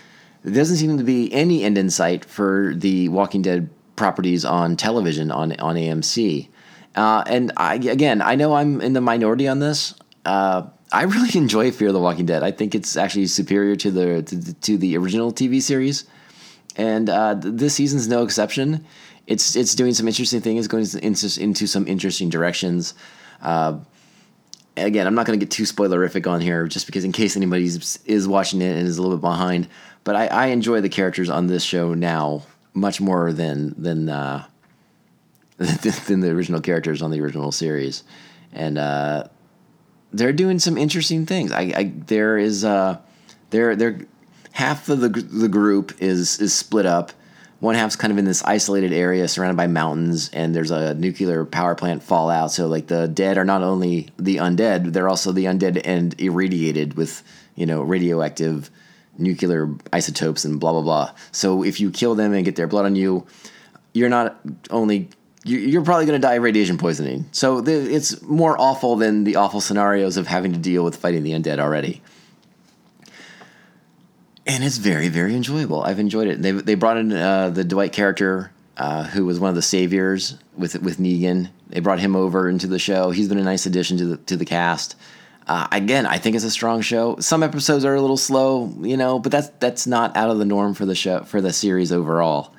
There 0.43 0.55
doesn't 0.55 0.77
seem 0.77 0.97
to 0.97 1.05
be 1.05 1.31
any 1.35 1.65
end 1.65 1.77
in 1.77 1.91
sight 1.91 2.25
for 2.25 2.73
the 2.75 3.09
Walking 3.09 3.43
Dead 3.43 3.69
properties 3.99 4.47
on 4.47 4.77
television 4.77 5.31
on 5.31 5.53
on 5.61 5.75
AMC. 5.75 6.49
Uh, 6.95 7.23
and 7.27 7.53
I, 7.57 7.75
again, 7.75 8.23
I 8.23 8.35
know 8.35 8.55
I'm 8.55 8.81
in 8.81 8.93
the 8.93 9.01
minority 9.01 9.47
on 9.47 9.59
this. 9.59 9.95
Uh, 10.25 10.69
I 10.91 11.03
really 11.03 11.31
enjoy 11.39 11.71
Fear 11.71 11.93
the 11.93 12.01
Walking 12.01 12.25
Dead. 12.25 12.43
I 12.43 12.51
think 12.51 12.75
it's 12.75 12.97
actually 12.97 13.27
superior 13.27 13.77
to 13.77 13.91
the 13.91 14.23
to, 14.23 14.55
to 14.55 14.79
the 14.79 14.97
original 14.97 15.33
TV 15.33 15.61
series, 15.61 16.05
and 16.77 17.11
uh, 17.11 17.35
this 17.35 17.75
season's 17.75 18.09
no 18.09 18.23
exception. 18.23 18.87
It's 19.27 19.55
it's 19.57 19.75
doing 19.75 19.93
some 19.93 20.09
interesting 20.09 20.41
things, 20.41 20.69
going 20.69 20.87
into, 21.03 21.43
into 21.43 21.67
some 21.67 21.87
interesting 21.87 22.31
directions. 22.31 22.95
Uh, 23.43 23.79
again, 24.77 25.07
I'm 25.07 25.15
not 25.15 25.27
going 25.27 25.39
to 25.39 25.45
get 25.45 25.51
too 25.51 25.65
spoilerific 25.65 26.27
on 26.27 26.41
here, 26.41 26.67
just 26.67 26.87
because 26.87 27.05
in 27.05 27.13
case 27.13 27.37
anybody 27.37 27.65
is 27.65 28.27
watching 28.27 28.63
it 28.63 28.77
and 28.77 28.89
is 28.89 28.97
a 28.97 29.03
little 29.03 29.19
bit 29.19 29.23
behind. 29.23 29.69
But 30.05 30.17
I, 30.17 30.27
I 30.29 30.47
enjoy 30.47 30.81
the 30.81 30.89
characters 30.89 31.29
on 31.29 31.49
this 31.49 31.63
show 31.63 31.93
now 31.93 32.45
much 32.75 33.01
more 33.01 33.33
than 33.33 33.75
than 33.81 34.09
uh, 34.09 34.47
than 35.59 36.21
the 36.21 36.31
original 36.31 36.61
characters 36.61 37.03
on 37.03 37.11
the 37.11 37.21
original 37.21 37.53
series, 37.53 38.05
and 38.53 38.79
uh, 38.79 39.25
they're 40.13 40.33
doing 40.33 40.59
some 40.59 40.79
interesting 40.79 41.27
things. 41.27 41.53
I, 41.53 41.61
I 41.75 41.93
there 42.07 42.39
is 42.39 42.65
uh, 42.65 42.99
there 43.51 43.77
there 43.77 44.01
half 44.53 44.89
of 44.89 45.01
the 45.01 45.09
the 45.09 45.49
group 45.49 45.95
is 46.01 46.41
is 46.41 46.55
split 46.55 46.87
up. 46.87 47.13
One 47.61 47.75
half's 47.75 47.97
kind 47.97 48.13
of 48.13 48.19
in 48.19 48.25
this 48.25 48.45
isolated 48.45 48.93
area 48.93 49.27
surrounded 49.27 49.57
by 49.57 49.67
mountains, 49.67 50.31
and 50.33 50.55
there's 50.55 50.71
a 50.71 50.95
nuclear 50.95 51.45
power 51.45 51.75
plant 51.75 52.05
fallout. 52.05 52.53
So 52.53 52.69
like 52.69 52.87
the 52.87 53.09
dead 53.09 53.37
are 53.37 53.45
not 53.45 53.63
only 53.63 54.11
the 54.17 54.37
undead, 54.37 54.93
they're 54.93 55.09
also 55.09 55.33
the 55.33 55.47
undead 55.47 55.83
and 55.85 56.15
irradiated 56.21 56.95
with 56.95 57.25
you 57.57 57.67
know 57.67 57.83
radioactive 57.83 58.71
nuclear 59.19 59.69
isotopes 59.93 60.45
and 60.45 60.59
blah 60.59 60.73
blah 60.73 60.83
blah. 60.83 61.13
So 61.33 61.63
if 61.65 61.81
you 61.81 61.91
kill 61.91 62.15
them 62.15 62.33
and 62.33 62.45
get 62.45 62.57
their 62.57 62.67
blood 62.67 62.87
on 62.87 62.97
you, 62.97 63.27
you're 63.93 64.09
not 64.09 64.39
only 64.71 65.09
you're 65.45 65.85
probably 65.85 66.07
going 66.07 66.21
to 66.21 66.27
die 66.27 66.35
of 66.35 66.43
radiation 66.43 66.79
poisoning. 66.79 67.27
So 67.33 67.63
it's 67.67 68.21
more 68.23 68.61
awful 68.61 68.97
than 68.97 69.25
the 69.25 69.37
awful 69.37 69.61
scenarios 69.61 70.17
of 70.17 70.27
having 70.27 70.53
to 70.53 70.59
deal 70.59 70.85
with 70.85 70.97
fighting 70.97 71.23
the 71.23 71.33
undead 71.33 71.59
already. 71.59 72.03
And 74.47 74.65
it's 74.65 74.79
very, 74.79 75.09
very 75.09 75.35
enjoyable. 75.35 75.83
I've 75.83 75.99
enjoyed 75.99 76.27
it. 76.27 76.43
They, 76.43 76.53
they 76.53 76.75
brought 76.75 76.97
in 76.97 77.13
uh, 77.13 77.51
the 77.51 77.65
Dwight 77.65 77.93
character, 77.93 78.51
uh, 78.79 79.05
who 79.05 79.27
was 79.27 79.39
one 79.39 79.51
of 79.51 79.55
the 79.55 79.63
saviors 79.63 80.39
with 80.57 80.81
with 80.83 80.99
Negan. 80.99 81.51
They 81.69 81.81
brought 81.81 82.01
him 82.01 82.17
over 82.17 82.49
into 82.49 82.67
the 82.67 82.79
show. 82.79 83.11
He's 83.11 83.29
been 83.29 83.39
a 83.39 83.45
nice 83.45 83.67
addition 83.67 83.99
to 83.99 84.07
the 84.07 84.17
to 84.17 84.37
the 84.37 84.47
cast. 84.47 84.97
Uh, 85.49 85.67
again, 85.73 86.05
I 86.05 86.19
think 86.19 86.37
it's 86.37 86.45
a 86.45 86.51
strong 86.51 86.83
show. 86.83 87.17
Some 87.21 87.43
episodes 87.43 87.85
are 87.85 87.95
a 87.95 88.01
little 88.01 88.19
slow, 88.19 88.73
you 88.81 88.97
know, 88.99 89.19
but 89.19 89.33
that's 89.33 89.49
that's 89.61 89.87
not 89.87 90.15
out 90.17 90.31
of 90.31 90.39
the 90.39 90.45
norm 90.45 90.75
for 90.75 90.85
the 90.85 90.95
show 90.95 91.25
for 91.25 91.41
the 91.41 91.53
series 91.53 91.91
overall. 91.91 92.53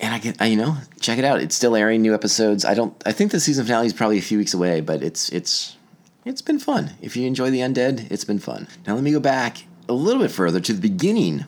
And 0.00 0.14
I 0.14 0.18
get, 0.18 0.40
I, 0.40 0.46
you 0.46 0.56
know, 0.56 0.78
check 0.98 1.18
it 1.18 1.24
out. 1.26 1.42
It's 1.42 1.54
still 1.54 1.76
airing 1.76 2.00
new 2.00 2.14
episodes. 2.14 2.64
I 2.64 2.72
don't. 2.72 2.94
I 3.04 3.12
think 3.12 3.32
the 3.32 3.40
season 3.40 3.66
finale 3.66 3.86
is 3.86 3.92
probably 3.92 4.16
a 4.16 4.22
few 4.22 4.38
weeks 4.38 4.54
away, 4.54 4.80
but 4.80 5.02
it's 5.02 5.28
it's 5.28 5.76
it's 6.24 6.40
been 6.40 6.58
fun. 6.58 6.92
If 7.02 7.16
you 7.16 7.26
enjoy 7.26 7.50
the 7.50 7.60
undead, 7.60 8.10
it's 8.10 8.24
been 8.24 8.38
fun. 8.38 8.66
Now 8.86 8.94
let 8.94 9.04
me 9.04 9.12
go 9.12 9.20
back 9.20 9.64
a 9.90 9.92
little 9.92 10.22
bit 10.22 10.30
further 10.30 10.60
to 10.60 10.72
the 10.72 10.80
beginning 10.80 11.44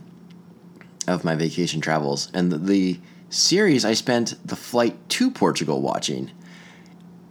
of 1.07 1.25
my 1.25 1.35
vacation 1.35 1.81
travels 1.81 2.31
and 2.35 2.53
the, 2.53 2.59
the 2.59 3.01
series 3.31 3.85
I 3.85 3.95
spent 3.95 4.35
the 4.47 4.57
flight 4.57 4.97
to 5.11 5.31
Portugal 5.31 5.81
watching 5.81 6.31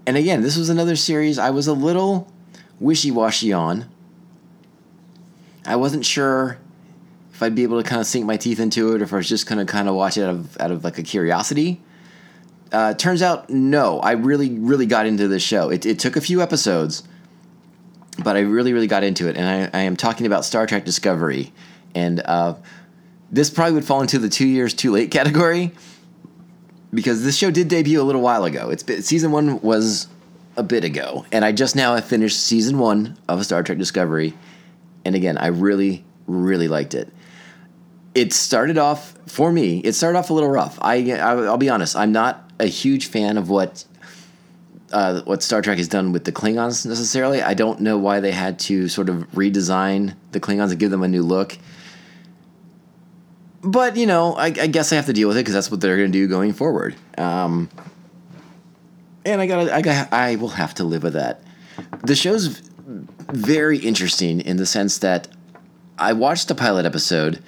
and 0.06 0.18
again, 0.18 0.42
this 0.42 0.58
was 0.58 0.70
another 0.70 0.96
series 0.96 1.38
I 1.38 1.52
was 1.52 1.68
a 1.68 1.74
little 1.74 2.28
wishy 2.80 3.12
washy 3.12 3.54
on. 3.54 3.90
I 5.66 5.76
wasn't 5.76 6.06
sure 6.06 6.58
if 7.34 7.44
I'd 7.44 7.56
be 7.56 7.64
able 7.64 7.82
to 7.82 7.88
kind 7.88 8.02
of 8.02 8.08
sink 8.08 8.26
my 8.26 8.38
teeth 8.38 8.60
into 8.60 8.94
it 8.94 9.02
or 9.02 9.04
if 9.04 9.14
I 9.14 9.18
was 9.18 9.30
just 9.30 9.48
to 9.48 9.66
kind 9.66 9.88
of 9.88 9.96
watch 9.96 10.18
it 10.18 10.24
out 10.24 10.32
of, 10.32 10.60
out 10.60 10.72
of 10.72 10.84
like 10.84 10.98
a 10.98 11.04
curiosity. 11.04 11.82
Uh, 12.72 12.94
turns 12.94 13.22
out, 13.22 13.50
no, 13.50 14.00
I 14.00 14.14
really, 14.14 14.50
really 14.50 14.86
got 14.86 15.06
into 15.06 15.28
this 15.28 15.44
show. 15.44 15.70
It, 15.70 15.86
it 15.86 16.00
took 16.00 16.16
a 16.16 16.22
few 16.22 16.42
episodes, 16.42 17.04
but 18.24 18.36
I 18.36 18.40
really, 18.40 18.74
really 18.74 18.88
got 18.88 19.04
into 19.04 19.28
it. 19.28 19.38
And 19.38 19.46
I, 19.76 19.80
I 19.80 19.84
am 19.84 19.96
talking 19.96 20.26
about 20.26 20.46
Star 20.46 20.66
Trek 20.66 20.86
Discovery. 20.86 21.52
And 21.94 22.22
uh, 22.22 22.56
this 23.30 23.50
probably 23.50 23.74
would 23.74 23.86
fall 23.86 24.02
into 24.02 24.18
the 24.20 24.30
two 24.30 24.48
years 24.48 24.74
too 24.74 24.92
late 24.92 25.12
category 25.12 25.74
because 26.94 27.24
this 27.24 27.38
show 27.38 27.52
did 27.52 27.68
debut 27.68 28.02
a 28.02 28.04
little 28.04 28.22
while 28.22 28.46
ago. 28.46 28.70
It's 28.70 28.84
been, 28.84 29.02
season 29.02 29.32
one 29.32 29.62
was 29.62 30.08
a 30.58 30.64
bit 30.64 30.84
ago, 30.84 31.26
and 31.32 31.46
I 31.46 31.52
just 31.52 31.76
now 31.76 31.96
have 31.96 32.06
finished 32.06 32.40
season 32.40 32.78
one 32.78 33.18
of 33.28 33.44
Star 33.46 33.64
Trek 33.64 33.78
Discovery, 33.78 34.34
and 35.06 35.16
again, 35.16 35.38
I 35.38 35.48
really, 35.48 36.04
really 36.28 36.68
liked 36.68 36.94
it. 36.94 37.12
It 38.14 38.34
started 38.34 38.78
off 38.78 39.18
for 39.26 39.52
me. 39.52 39.80
It 39.80 39.94
started 39.94 40.20
off 40.20 40.30
a 40.30 40.34
little 40.34 40.50
rough. 40.50 40.78
I, 40.82 41.12
I 41.12 41.34
will 41.36 41.58
be 41.58 41.70
honest. 41.70 41.96
I'm 41.96 42.12
not 42.12 42.52
a 42.60 42.66
huge 42.66 43.08
fan 43.08 43.38
of 43.38 43.50
what 43.50 43.86
uh, 44.92 45.22
what 45.22 45.42
Star 45.42 45.62
Trek 45.62 45.78
has 45.78 45.88
done 45.88 46.12
with 46.12 46.26
the 46.26 46.34
Klingons 46.34 46.86
necessarily. 46.86 47.42
I 47.42 47.54
don't 47.54 47.80
know 47.80 47.98
why 47.98 48.20
they 48.20 48.32
had 48.32 48.60
to 48.60 48.90
sort 48.90 49.08
of 49.08 49.30
redesign 49.32 50.16
the 50.32 50.42
Klingons 50.42 50.72
and 50.72 50.80
give 50.80 50.92
them 50.92 51.04
a 51.04 51.08
new 51.08 51.24
look 51.24 51.58
but 53.64 53.96
you 53.96 54.06
know, 54.06 54.34
I, 54.34 54.48
I, 54.48 54.68
guess 54.68 54.92
I 54.92 54.96
have 54.96 55.06
to 55.06 55.14
deal 55.14 55.28
with 55.28 55.38
it 55.38 55.42
because 55.42 55.54
that's 55.54 55.72
what 55.72 55.82
they're 55.82 55.98
going 55.98 56.12
to 56.12 56.18
do 56.18 56.28
going 56.28 56.54
forward. 56.54 56.96
Um, 57.18 57.70
and 59.24 59.40
I 59.40 59.48
got, 59.48 59.70
I 59.70 59.82
got, 59.82 60.12
I 60.12 60.36
will 60.36 60.50
have 60.50 60.74
to 60.76 60.84
live 60.84 61.04
with 61.04 61.14
that. 61.14 61.42
The 62.04 62.16
show's 62.16 62.48
very 63.32 63.78
interesting 63.78 64.42
in 64.42 64.58
the 64.58 64.66
sense 64.66 64.98
that 65.00 65.28
I 65.98 66.14
watched 66.14 66.48
the 66.48 66.56
pilot 66.56 66.86
episode, 66.86 67.44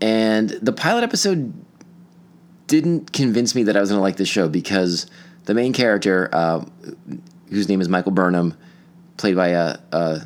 and 0.00 0.50
the 0.50 0.72
pilot 0.72 1.02
episode 1.04 1.54
didn't 2.66 3.12
convince 3.12 3.54
me 3.54 3.62
that 3.64 3.76
I 3.76 3.80
was 3.80 3.88
going 3.88 3.98
to 3.98 4.02
like 4.02 4.16
the 4.16 4.26
show 4.26 4.48
because 4.48 5.06
the 5.46 5.54
main 5.54 5.72
character, 5.72 6.28
uh, 6.32 6.64
whose 7.48 7.68
name 7.68 7.80
is 7.80 7.88
Michael 7.88 8.12
Burnham, 8.12 8.54
played 9.16 9.34
by 9.34 9.48
a, 9.48 9.78
uh, 9.90 10.20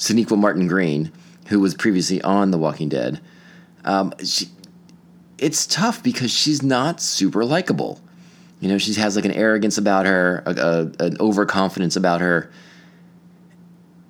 a 0.00 0.24
uh, 0.24 0.36
Martin 0.36 0.66
Green 0.66 1.12
who 1.48 1.60
was 1.60 1.74
previously 1.74 2.20
on 2.22 2.50
The 2.50 2.58
Walking 2.58 2.88
Dead. 2.88 3.20
Um, 3.84 4.12
she, 4.24 4.46
it's 5.38 5.66
tough 5.66 6.02
because 6.02 6.30
she's 6.30 6.62
not 6.62 7.00
super 7.00 7.44
likable. 7.44 8.00
You 8.60 8.68
know, 8.68 8.78
she 8.78 8.94
has 8.94 9.16
like 9.16 9.24
an 9.24 9.32
arrogance 9.32 9.78
about 9.78 10.06
her, 10.06 10.42
a, 10.46 10.50
a, 10.50 11.04
an 11.04 11.16
overconfidence 11.20 11.94
about 11.96 12.20
her, 12.20 12.50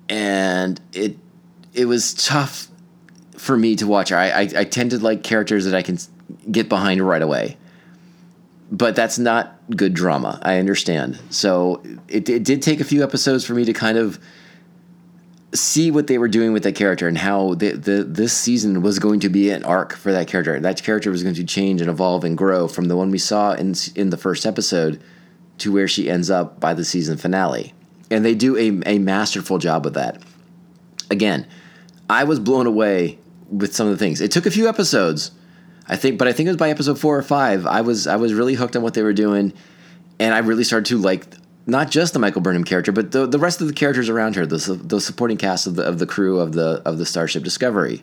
and 0.09 0.79
it 0.93 1.17
it 1.73 1.85
was 1.85 2.13
tough 2.13 2.69
for 3.35 3.57
me 3.57 3.75
to 3.75 3.85
watch 3.85 4.09
her. 4.09 4.17
I, 4.17 4.29
I, 4.29 4.49
I 4.57 4.63
tend 4.63 4.91
to 4.91 4.99
like 4.99 5.21
characters 5.21 5.65
that 5.65 5.75
I 5.75 5.81
can 5.81 5.97
get 6.49 6.69
behind 6.69 7.01
right 7.01 7.21
away. 7.21 7.57
but 8.71 8.95
that's 8.95 9.17
not 9.17 9.59
good 9.75 9.93
drama. 9.93 10.39
I 10.43 10.57
understand. 10.57 11.19
So 11.29 11.81
it, 12.07 12.27
it 12.29 12.43
did 12.43 12.61
take 12.61 12.79
a 12.79 12.83
few 12.83 13.03
episodes 13.03 13.45
for 13.45 13.53
me 13.53 13.65
to 13.65 13.73
kind 13.73 13.97
of 13.97 14.19
see 15.57 15.91
what 15.91 16.07
they 16.07 16.17
were 16.17 16.27
doing 16.27 16.53
with 16.53 16.63
that 16.63 16.75
character 16.75 17.07
and 17.07 17.17
how 17.17 17.55
the, 17.55 17.71
the 17.71 18.03
this 18.03 18.33
season 18.33 18.81
was 18.81 18.99
going 18.99 19.19
to 19.21 19.29
be 19.29 19.49
an 19.49 19.63
arc 19.63 19.93
for 19.93 20.11
that 20.11 20.27
character. 20.27 20.59
That 20.59 20.81
character 20.83 21.11
was 21.11 21.23
going 21.23 21.35
to 21.35 21.43
change 21.43 21.81
and 21.81 21.89
evolve 21.89 22.23
and 22.23 22.37
grow 22.37 22.67
from 22.67 22.85
the 22.85 22.95
one 22.95 23.11
we 23.11 23.17
saw 23.17 23.53
in 23.53 23.75
in 23.95 24.09
the 24.09 24.17
first 24.17 24.45
episode 24.45 25.01
to 25.59 25.71
where 25.71 25.87
she 25.87 26.09
ends 26.09 26.29
up 26.29 26.59
by 26.59 26.73
the 26.73 26.85
season 26.85 27.17
finale. 27.17 27.73
And 28.09 28.23
they 28.23 28.35
do 28.35 28.55
a, 28.55 28.95
a 28.95 28.99
masterful 28.99 29.57
job 29.57 29.83
with 29.83 29.95
that. 29.95 30.21
Again, 31.09 31.47
I 32.09 32.23
was 32.23 32.39
blown 32.39 32.67
away 32.67 33.19
with 33.49 33.75
some 33.75 33.87
of 33.87 33.91
the 33.91 33.97
things. 33.97 34.21
It 34.21 34.31
took 34.31 34.45
a 34.45 34.51
few 34.51 34.69
episodes, 34.69 35.31
I 35.87 35.95
think, 35.95 36.17
but 36.17 36.27
I 36.27 36.33
think 36.33 36.47
it 36.47 36.51
was 36.51 36.57
by 36.57 36.69
episode 36.69 36.99
four 36.99 37.17
or 37.17 37.23
five. 37.23 37.65
I 37.65 37.81
was 37.81 38.07
I 38.07 38.15
was 38.15 38.33
really 38.33 38.53
hooked 38.53 38.75
on 38.75 38.81
what 38.81 38.93
they 38.93 39.03
were 39.03 39.13
doing, 39.13 39.53
and 40.19 40.33
I 40.33 40.39
really 40.39 40.63
started 40.63 40.85
to 40.87 40.97
like 40.97 41.25
not 41.67 41.91
just 41.91 42.13
the 42.13 42.19
Michael 42.19 42.41
Burnham 42.41 42.63
character, 42.63 42.91
but 42.91 43.11
the 43.11 43.27
the 43.27 43.37
rest 43.37 43.61
of 43.61 43.67
the 43.67 43.73
characters 43.73 44.09
around 44.09 44.35
her, 44.35 44.45
the 44.45 44.57
the 44.81 44.99
supporting 44.99 45.37
cast 45.37 45.67
of 45.67 45.75
the 45.75 45.83
of 45.83 45.99
the 45.99 46.07
crew 46.07 46.39
of 46.39 46.53
the 46.53 46.81
of 46.85 46.97
the 46.97 47.05
Starship 47.05 47.43
Discovery, 47.43 48.01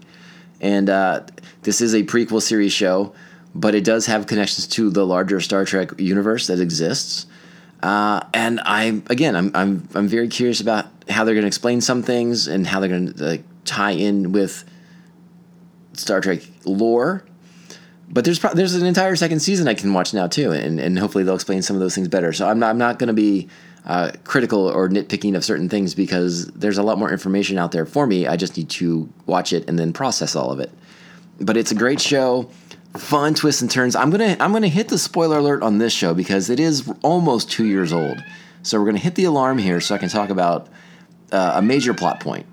and 0.60 0.88
uh, 0.90 1.22
this 1.62 1.80
is 1.80 1.94
a 1.94 2.04
prequel 2.04 2.42
series 2.42 2.72
show, 2.72 3.14
but 3.54 3.74
it 3.74 3.82
does 3.82 4.06
have 4.06 4.26
connections 4.26 4.66
to 4.68 4.90
the 4.90 5.04
larger 5.04 5.40
Star 5.40 5.64
Trek 5.64 5.98
universe 5.98 6.46
that 6.46 6.60
exists. 6.60 7.26
Uh, 7.82 8.20
and 8.34 8.60
I 8.60 9.02
again, 9.08 9.34
I'm 9.34 9.50
I'm 9.54 9.88
I'm 9.94 10.08
very 10.08 10.28
curious 10.28 10.60
about 10.60 10.86
how 11.08 11.24
they're 11.24 11.34
going 11.34 11.42
to 11.42 11.48
explain 11.48 11.80
some 11.80 12.02
things 12.02 12.46
and 12.46 12.66
how 12.66 12.80
they're 12.80 12.88
going 12.88 13.14
to 13.14 13.24
like, 13.24 13.44
tie 13.64 13.92
in 13.92 14.32
with 14.32 14.64
Star 15.94 16.20
Trek 16.20 16.40
lore 16.66 17.24
but 18.08 18.24
there's 18.24 18.38
pro- 18.38 18.54
there's 18.54 18.74
an 18.74 18.86
entire 18.86 19.16
second 19.16 19.40
season 19.40 19.68
I 19.68 19.74
can 19.74 19.92
watch 19.92 20.12
now 20.12 20.26
too, 20.26 20.52
and, 20.52 20.78
and 20.78 20.98
hopefully 20.98 21.24
they'll 21.24 21.34
explain 21.34 21.62
some 21.62 21.76
of 21.76 21.80
those 21.80 21.94
things 21.94 22.08
better. 22.08 22.32
So 22.32 22.48
I'm 22.48 22.58
not 22.58 22.70
I'm 22.70 22.78
not 22.78 22.98
going 22.98 23.08
to 23.08 23.14
be 23.14 23.48
uh, 23.86 24.12
critical 24.24 24.66
or 24.66 24.88
nitpicking 24.88 25.36
of 25.36 25.44
certain 25.44 25.68
things 25.68 25.94
because 25.94 26.46
there's 26.48 26.78
a 26.78 26.82
lot 26.82 26.98
more 26.98 27.10
information 27.10 27.58
out 27.58 27.72
there 27.72 27.86
for 27.86 28.06
me. 28.06 28.26
I 28.26 28.36
just 28.36 28.56
need 28.56 28.70
to 28.70 29.08
watch 29.26 29.52
it 29.52 29.68
and 29.68 29.78
then 29.78 29.92
process 29.92 30.36
all 30.36 30.50
of 30.50 30.60
it. 30.60 30.70
But 31.40 31.56
it's 31.56 31.70
a 31.70 31.74
great 31.74 32.00
show, 32.00 32.50
fun 32.96 33.34
twists 33.34 33.62
and 33.62 33.70
turns. 33.70 33.96
I'm 33.96 34.10
gonna 34.10 34.36
I'm 34.38 34.52
gonna 34.52 34.68
hit 34.68 34.88
the 34.88 34.98
spoiler 34.98 35.38
alert 35.38 35.62
on 35.62 35.78
this 35.78 35.92
show 35.92 36.14
because 36.14 36.50
it 36.50 36.60
is 36.60 36.90
almost 37.02 37.50
two 37.50 37.66
years 37.66 37.92
old. 37.92 38.22
So 38.62 38.78
we're 38.78 38.86
gonna 38.86 38.98
hit 38.98 39.14
the 39.14 39.24
alarm 39.24 39.58
here 39.58 39.80
so 39.80 39.94
I 39.94 39.98
can 39.98 40.08
talk 40.08 40.30
about 40.30 40.68
uh, 41.32 41.54
a 41.56 41.62
major 41.62 41.94
plot 41.94 42.20
point. 42.20 42.46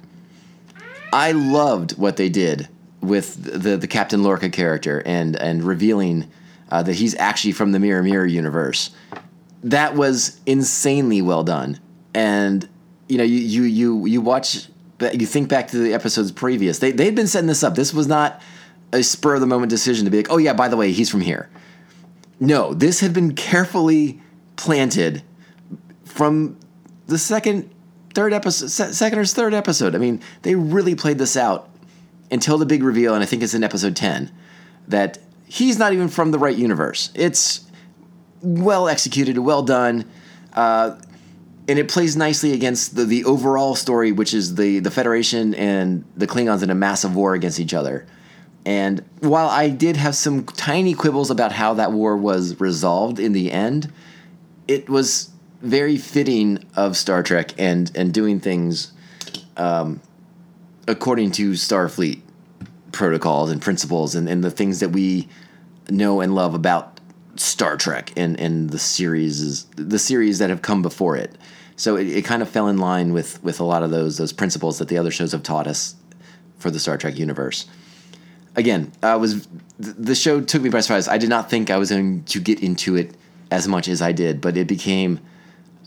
I 1.14 1.34
loved 1.34 1.98
what 1.98 2.16
they 2.16 2.30
did 2.30 2.70
with 3.02 3.62
the 3.62 3.78
the 3.78 3.88
Captain 3.88 4.24
Lorca 4.24 4.50
character 4.50 5.02
and 5.06 5.36
and 5.36 5.64
revealing 5.64 6.30
uh, 6.70 6.84
that 6.84 6.94
he's 6.94 7.16
actually 7.16 7.52
from 7.52 7.72
the 7.72 7.80
Mirror 7.80 8.04
Mirror 8.04 8.28
universe. 8.28 8.92
That 9.64 9.96
was 9.96 10.40
insanely 10.46 11.22
well 11.22 11.44
done, 11.44 11.80
and 12.14 12.68
you 13.08 13.18
know 13.18 13.24
you 13.24 13.40
you 13.40 13.64
you 13.64 14.06
you 14.06 14.22
watch 14.22 14.68
you 15.14 15.26
think 15.26 15.50
back 15.50 15.68
to 15.70 15.78
the 15.78 15.94
episodes 15.94 16.32
previous. 16.32 16.80
They 16.80 16.92
they'd 16.92 17.16
been 17.16 17.28
setting 17.28 17.48
this 17.48 17.64
up. 17.64 17.76
This 17.76 17.94
was 17.94 18.08
not 18.08 18.42
a 18.94 19.04
spur 19.04 19.36
of 19.36 19.42
the 19.42 19.48
moment 19.48 19.70
decision 19.70 20.06
to 20.06 20.12
be 20.12 20.18
like, 20.18 20.32
oh 20.32 20.38
yeah, 20.38 20.54
by 20.54 20.68
the 20.68 20.78
way, 20.78 20.92
he's 20.92 21.10
from 21.10 21.22
here. 21.22 21.50
No, 22.40 22.74
this 22.74 23.00
had 23.00 23.14
been 23.14 23.36
carefully 23.36 24.20
planted 24.56 25.24
from 26.06 26.58
the 27.08 27.18
second, 27.18 27.70
third 28.14 28.34
episode, 28.34 28.70
second 28.70 29.20
or 29.20 29.26
third 29.26 29.54
episode. 29.54 29.96
I 29.96 29.98
mean, 29.98 30.22
they 30.42 30.56
really 30.56 30.96
played 30.96 31.18
this 31.18 31.38
out 31.38 31.71
until 32.32 32.58
the 32.58 32.66
big 32.66 32.84
reveal, 32.84 33.14
and 33.14 33.22
I 33.22 33.26
think 33.26 33.44
it's 33.44 33.54
in 33.54 33.64
episode 33.64 33.96
10, 33.96 34.32
that 34.88 35.20
he's 35.46 35.78
not 35.78 35.94
even 35.94 36.08
from 36.08 36.32
the 36.32 36.40
right 36.40 36.56
universe. 36.56 37.12
It's 37.14 37.66
well 38.42 38.88
executed, 38.88 39.38
well 39.38 39.62
done, 39.62 40.10
uh, 40.54 40.96
and 41.68 41.78
it 41.78 41.88
plays 41.88 42.18
nicely 42.18 42.54
against 42.54 42.96
the, 42.96 43.06
the 43.06 43.26
overall 43.26 43.76
story, 43.76 44.12
which 44.12 44.34
is 44.34 44.56
the, 44.56 44.80
the 44.80 44.92
Federation 44.92 45.54
and 45.56 46.04
the 46.18 46.28
Klingons 46.28 46.64
in 46.64 46.70
a 46.70 46.76
massive 46.76 47.16
war 47.16 47.34
against 47.34 47.60
each 47.60 47.74
other. 47.74 48.08
And 48.66 49.04
while 49.20 49.48
I 49.48 49.70
did 49.70 49.98
have 49.98 50.16
some 50.16 50.44
tiny 50.44 50.94
quibbles 50.94 51.32
about 51.32 51.52
how 51.52 51.76
that 51.76 51.92
war 51.92 52.16
was 52.16 52.60
resolved 52.60 53.20
in 53.20 53.34
the 53.34 53.52
end, 53.52 53.92
it 54.68 54.90
was 54.90 55.32
very 55.62 55.98
fitting 55.98 56.64
of 56.76 56.98
Star 56.98 57.24
Trek 57.24 57.54
and 57.58 57.92
and 57.96 58.14
doing 58.14 58.40
things 58.40 58.92
um, 59.58 60.02
according 60.92 61.32
to 61.32 61.52
Starfleet 61.52 62.22
protocols 62.92 63.50
and 63.50 63.62
principles 63.62 64.14
and, 64.14 64.28
and 64.28 64.44
the 64.44 64.52
things 64.52 64.82
that 64.82 64.90
we 64.90 65.28
know 65.90 66.22
and 66.22 66.36
love 66.36 66.54
about 66.54 67.00
Star 67.38 67.78
Trek 67.78 68.12
and, 68.18 68.40
and 68.40 68.70
the 68.70 68.78
series 68.78 69.66
the 69.66 69.98
series 69.98 70.40
that 70.40 70.50
have 70.50 70.62
come 70.62 70.82
before 70.82 71.16
it. 71.16 71.38
So 71.78 71.96
it, 71.96 72.08
it 72.08 72.26
kind 72.26 72.42
of 72.42 72.50
fell 72.50 72.68
in 72.68 72.78
line 72.78 73.14
with 73.14 73.42
with 73.44 73.60
a 73.60 73.64
lot 73.64 73.84
of 73.84 73.90
those 73.90 74.18
those 74.18 74.34
principles 74.34 74.78
that 74.80 74.90
the 74.90 74.98
other 74.98 75.12
shows 75.12 75.32
have 75.32 75.44
taught 75.44 75.66
us 75.66 75.96
for 76.60 76.70
the 76.70 76.80
Star 76.80 76.98
Trek 76.98 77.18
universe. 77.18 77.66
Again, 78.56 78.92
I 79.02 79.16
was 79.16 79.48
the 79.80 80.14
show 80.14 80.42
took 80.42 80.62
me 80.62 80.70
by 80.70 80.82
surprise. 80.82 81.08
I 81.08 81.18
did 81.18 81.30
not 81.30 81.50
think 81.50 81.70
I 81.70 81.78
was 81.78 81.90
going 81.90 82.26
to 82.26 82.40
get 82.40 82.62
into 82.62 82.98
it 82.98 83.16
as 83.50 83.68
much 83.68 83.88
as 83.88 84.02
I 84.02 84.12
did, 84.12 84.42
but 84.42 84.58
it 84.58 84.68
became 84.68 85.20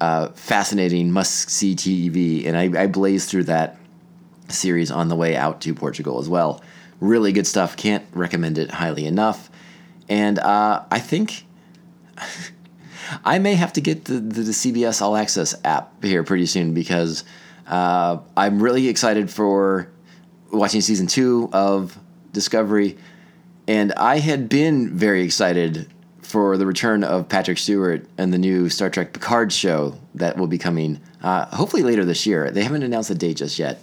uh, 0.01 0.29
fascinating, 0.31 1.13
must 1.13 1.51
see 1.51 1.75
TV, 1.75 2.47
and 2.47 2.57
I, 2.57 2.83
I 2.83 2.87
blazed 2.87 3.29
through 3.29 3.45
that 3.45 3.79
series 4.49 4.91
on 4.91 5.09
the 5.09 5.17
way 5.17 5.37
out 5.37 5.61
to 5.63 5.75
Portugal 5.75 6.19
as 6.19 6.29
well. 6.29 6.63
Really 7.01 7.33
good 7.33 7.47
stuff. 7.47 7.77
Can't 7.77 8.05
recommend 8.13 8.59
it 8.59 8.71
highly 8.71 9.07
enough. 9.07 9.51
And 10.09 10.39
uh, 10.39 10.85
I 10.91 10.99
think 10.99 11.45
I 13.25 13.39
may 13.39 13.55
have 13.55 13.73
to 13.75 13.81
get 13.81 14.05
the, 14.05 14.15
the, 14.15 14.43
the, 14.43 14.53
CBS 14.53 15.03
All 15.03 15.17
Access 15.17 15.55
app 15.65 16.03
here 16.03 16.23
pretty 16.25 16.47
soon 16.47 16.75
because 16.75 17.25
uh, 17.67 18.19
I'm 18.37 18.63
really 18.63 18.89
excited 18.89 19.31
for 19.31 19.91
watching 20.53 20.81
season 20.81 21.07
two 21.07 21.49
of 21.53 21.99
Discovery. 22.33 22.97
And 23.67 23.93
I 23.95 24.19
had 24.19 24.49
been 24.49 24.97
very 24.97 25.23
excited 25.23 25.91
for 26.21 26.57
the 26.57 26.67
return 26.67 27.05
of 27.05 27.29
Patrick 27.29 27.59
Stewart 27.59 28.07
and 28.19 28.33
the 28.33 28.39
new 28.39 28.69
Star 28.69 28.91
Trek 28.91 29.13
Picard 29.13 29.53
show 29.53 29.99
that 30.15 30.37
will 30.37 30.47
be 30.47 30.59
coming 30.59 31.01
uh, 31.23 31.47
hopefully 31.55 31.83
later 31.83 32.05
this 32.05 32.27
year. 32.27 32.51
They 32.51 32.63
haven't 32.63 32.83
announced 32.83 33.11
a 33.11 33.15
date 33.15 33.39
just 33.39 33.59
yet 33.59 33.81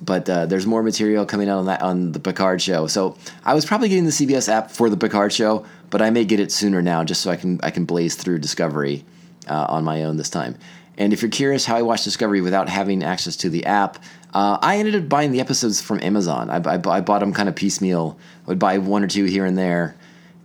but 0.00 0.28
uh, 0.28 0.46
there's 0.46 0.66
more 0.66 0.82
material 0.82 1.26
coming 1.26 1.48
out 1.48 1.58
on 1.58 1.66
that 1.66 1.82
on 1.82 2.12
the 2.12 2.20
Picard 2.20 2.60
show. 2.62 2.86
So 2.86 3.16
I 3.44 3.54
was 3.54 3.64
probably 3.64 3.88
getting 3.88 4.04
the 4.04 4.10
CBS 4.10 4.48
app 4.48 4.70
for 4.70 4.88
the 4.88 4.96
Picard 4.96 5.32
show, 5.32 5.66
but 5.90 6.02
I 6.02 6.10
may 6.10 6.24
get 6.24 6.40
it 6.40 6.52
sooner 6.52 6.82
now, 6.82 7.04
just 7.04 7.22
so 7.22 7.30
I 7.30 7.36
can 7.36 7.60
I 7.62 7.70
can 7.70 7.84
blaze 7.84 8.14
through 8.14 8.38
Discovery 8.38 9.04
uh, 9.48 9.66
on 9.68 9.84
my 9.84 10.04
own 10.04 10.16
this 10.16 10.30
time. 10.30 10.56
And 10.98 11.12
if 11.12 11.22
you're 11.22 11.30
curious 11.30 11.64
how 11.64 11.76
I 11.76 11.82
watch 11.82 12.04
Discovery 12.04 12.40
without 12.40 12.68
having 12.68 13.02
access 13.02 13.36
to 13.36 13.48
the 13.48 13.64
app, 13.64 13.98
uh, 14.34 14.58
I 14.60 14.78
ended 14.78 14.94
up 14.94 15.08
buying 15.08 15.32
the 15.32 15.40
episodes 15.40 15.80
from 15.80 16.00
Amazon. 16.02 16.50
I, 16.50 16.56
I, 16.56 16.74
I, 16.74 17.00
bought 17.00 17.20
them 17.20 17.32
kind 17.32 17.48
of 17.48 17.56
piecemeal. 17.56 18.18
I 18.46 18.48
would 18.48 18.58
buy 18.58 18.78
one 18.78 19.02
or 19.02 19.06
two 19.06 19.24
here 19.24 19.44
and 19.44 19.56
there, 19.56 19.96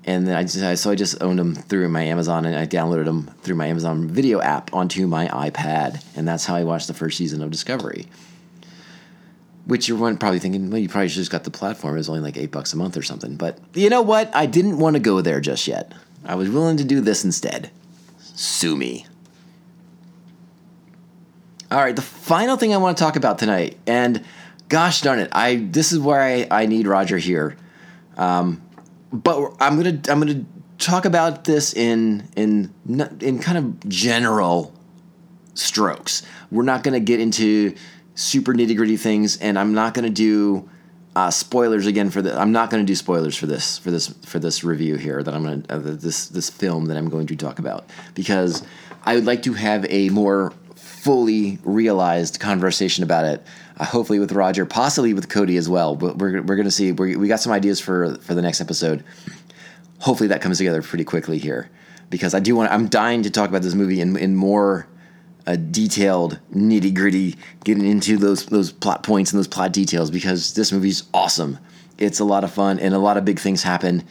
and 0.05 0.27
then 0.27 0.35
I 0.35 0.43
just, 0.43 0.81
so 0.81 0.91
I 0.91 0.95
just 0.95 1.21
owned 1.21 1.39
them 1.39 1.55
through 1.55 1.87
my 1.89 2.03
Amazon, 2.03 2.45
and 2.45 2.55
I 2.55 2.65
downloaded 2.65 3.05
them 3.05 3.29
through 3.41 3.55
my 3.55 3.67
Amazon 3.67 4.07
Video 4.07 4.41
app 4.41 4.73
onto 4.73 5.07
my 5.07 5.27
iPad, 5.27 6.03
and 6.15 6.27
that's 6.27 6.45
how 6.45 6.55
I 6.55 6.63
watched 6.63 6.87
the 6.87 6.93
first 6.93 7.17
season 7.17 7.41
of 7.41 7.51
Discovery. 7.51 8.07
Which 9.67 9.87
you're 9.87 9.97
probably 10.15 10.39
thinking, 10.39 10.69
well, 10.69 10.79
you 10.79 10.89
probably 10.89 11.09
just 11.09 11.29
got 11.29 11.43
the 11.43 11.51
platform. 11.51 11.97
It's 11.97 12.09
only 12.09 12.21
like 12.21 12.37
eight 12.37 12.51
bucks 12.51 12.73
a 12.73 12.77
month 12.77 12.97
or 12.97 13.03
something. 13.03 13.35
But 13.35 13.59
you 13.73 13.89
know 13.89 14.01
what? 14.01 14.33
I 14.33 14.45
didn't 14.45 14.79
want 14.79 14.95
to 14.95 14.99
go 15.01 15.21
there 15.21 15.41
just 15.41 15.67
yet. 15.67 15.93
I 16.25 16.35
was 16.35 16.49
willing 16.49 16.77
to 16.77 16.83
do 16.83 17.01
this 17.01 17.23
instead. 17.25 17.69
Sue 18.19 18.75
me. 18.75 19.05
All 21.69 21.79
right, 21.79 21.95
the 21.95 22.01
final 22.01 22.55
thing 22.55 22.73
I 22.73 22.77
want 22.77 22.97
to 22.97 23.03
talk 23.03 23.17
about 23.17 23.39
tonight, 23.39 23.77
and 23.85 24.23
gosh 24.69 25.01
darn 25.01 25.19
it, 25.19 25.29
I 25.33 25.55
this 25.55 25.91
is 25.91 25.99
where 25.99 26.21
I, 26.21 26.47
I 26.49 26.65
need 26.65 26.87
Roger 26.87 27.17
here. 27.17 27.57
Um, 28.15 28.61
but 29.11 29.53
I'm 29.59 29.75
gonna 29.75 29.99
I'm 30.07 30.19
gonna 30.19 30.45
talk 30.77 31.05
about 31.05 31.43
this 31.43 31.73
in 31.73 32.27
in 32.37 32.73
in 33.19 33.39
kind 33.39 33.57
of 33.57 33.89
general 33.89 34.73
strokes. 35.55 36.23
We're 36.51 36.63
not 36.63 36.83
gonna 36.83 37.01
get 37.01 37.19
into 37.19 37.75
super 38.17 38.53
nitty 38.53 38.75
gritty 38.75 38.97
things, 38.97 39.37
and 39.37 39.57
I'm 39.57 39.73
not 39.73 39.93
going 39.93 40.03
to 40.03 40.11
do 40.11 40.69
uh, 41.15 41.31
spoilers 41.31 41.85
again 41.85 42.09
for 42.09 42.21
the. 42.21 42.37
I'm 42.37 42.51
not 42.51 42.69
going 42.69 42.83
to 42.83 42.87
do 42.87 42.95
spoilers 42.95 43.35
for 43.37 43.45
this 43.45 43.77
for 43.77 43.91
this 43.91 44.07
for 44.25 44.39
this 44.39 44.63
review 44.63 44.95
here 44.95 45.23
that 45.23 45.33
I'm 45.33 45.43
going 45.43 45.63
to 45.63 45.75
uh, 45.75 45.79
this 45.79 46.27
this 46.27 46.49
film 46.49 46.85
that 46.85 46.97
I'm 46.97 47.09
going 47.09 47.27
to 47.27 47.35
talk 47.35 47.59
about 47.59 47.89
because 48.13 48.63
I 49.03 49.15
would 49.15 49.25
like 49.25 49.43
to 49.43 49.53
have 49.53 49.85
a 49.89 50.09
more 50.09 50.53
fully 50.75 51.59
realized 51.63 52.39
conversation 52.39 53.03
about 53.03 53.25
it. 53.25 53.45
Uh, 53.77 53.85
hopefully 53.85 54.19
with 54.19 54.31
Roger, 54.31 54.65
possibly 54.65 55.13
with 55.13 55.29
Cody 55.29 55.57
as 55.57 55.69
well. 55.69 55.95
But 55.95 56.17
we're 56.17 56.41
we're 56.41 56.55
going 56.55 56.65
to 56.65 56.71
see. 56.71 56.91
we 56.91 57.15
we 57.15 57.27
got 57.27 57.39
some 57.39 57.51
ideas 57.51 57.79
for 57.79 58.15
for 58.15 58.33
the 58.33 58.41
next 58.41 58.61
episode. 58.61 59.03
Hopefully 59.99 60.27
that 60.29 60.41
comes 60.41 60.57
together 60.57 60.81
pretty 60.81 61.03
quickly 61.03 61.37
here 61.39 61.69
because 62.09 62.33
I 62.33 62.39
do 62.39 62.55
want. 62.55 62.71
I'm 62.71 62.87
dying 62.87 63.23
to 63.23 63.31
talk 63.31 63.49
about 63.49 63.61
this 63.61 63.75
movie 63.75 64.01
in 64.01 64.17
in 64.17 64.35
more 64.35 64.87
a 65.47 65.57
detailed, 65.57 66.39
nitty 66.53 66.93
gritty, 66.93 67.35
getting 67.63 67.85
into 67.85 68.17
those 68.17 68.45
those 68.47 68.71
plot 68.71 69.01
points 69.01 69.31
and 69.31 69.39
those 69.39 69.47
plot 69.47 69.71
details 69.73 70.11
because 70.11 70.53
this 70.53 70.71
movie's 70.71 71.03
awesome. 71.13 71.57
It's 71.97 72.19
a 72.19 72.25
lot 72.25 72.43
of 72.43 72.51
fun 72.51 72.79
and 72.79 72.93
a 72.93 72.99
lot 72.99 73.17
of 73.17 73.25
big 73.25 73.39
things 73.39 73.63
happen, 73.63 74.03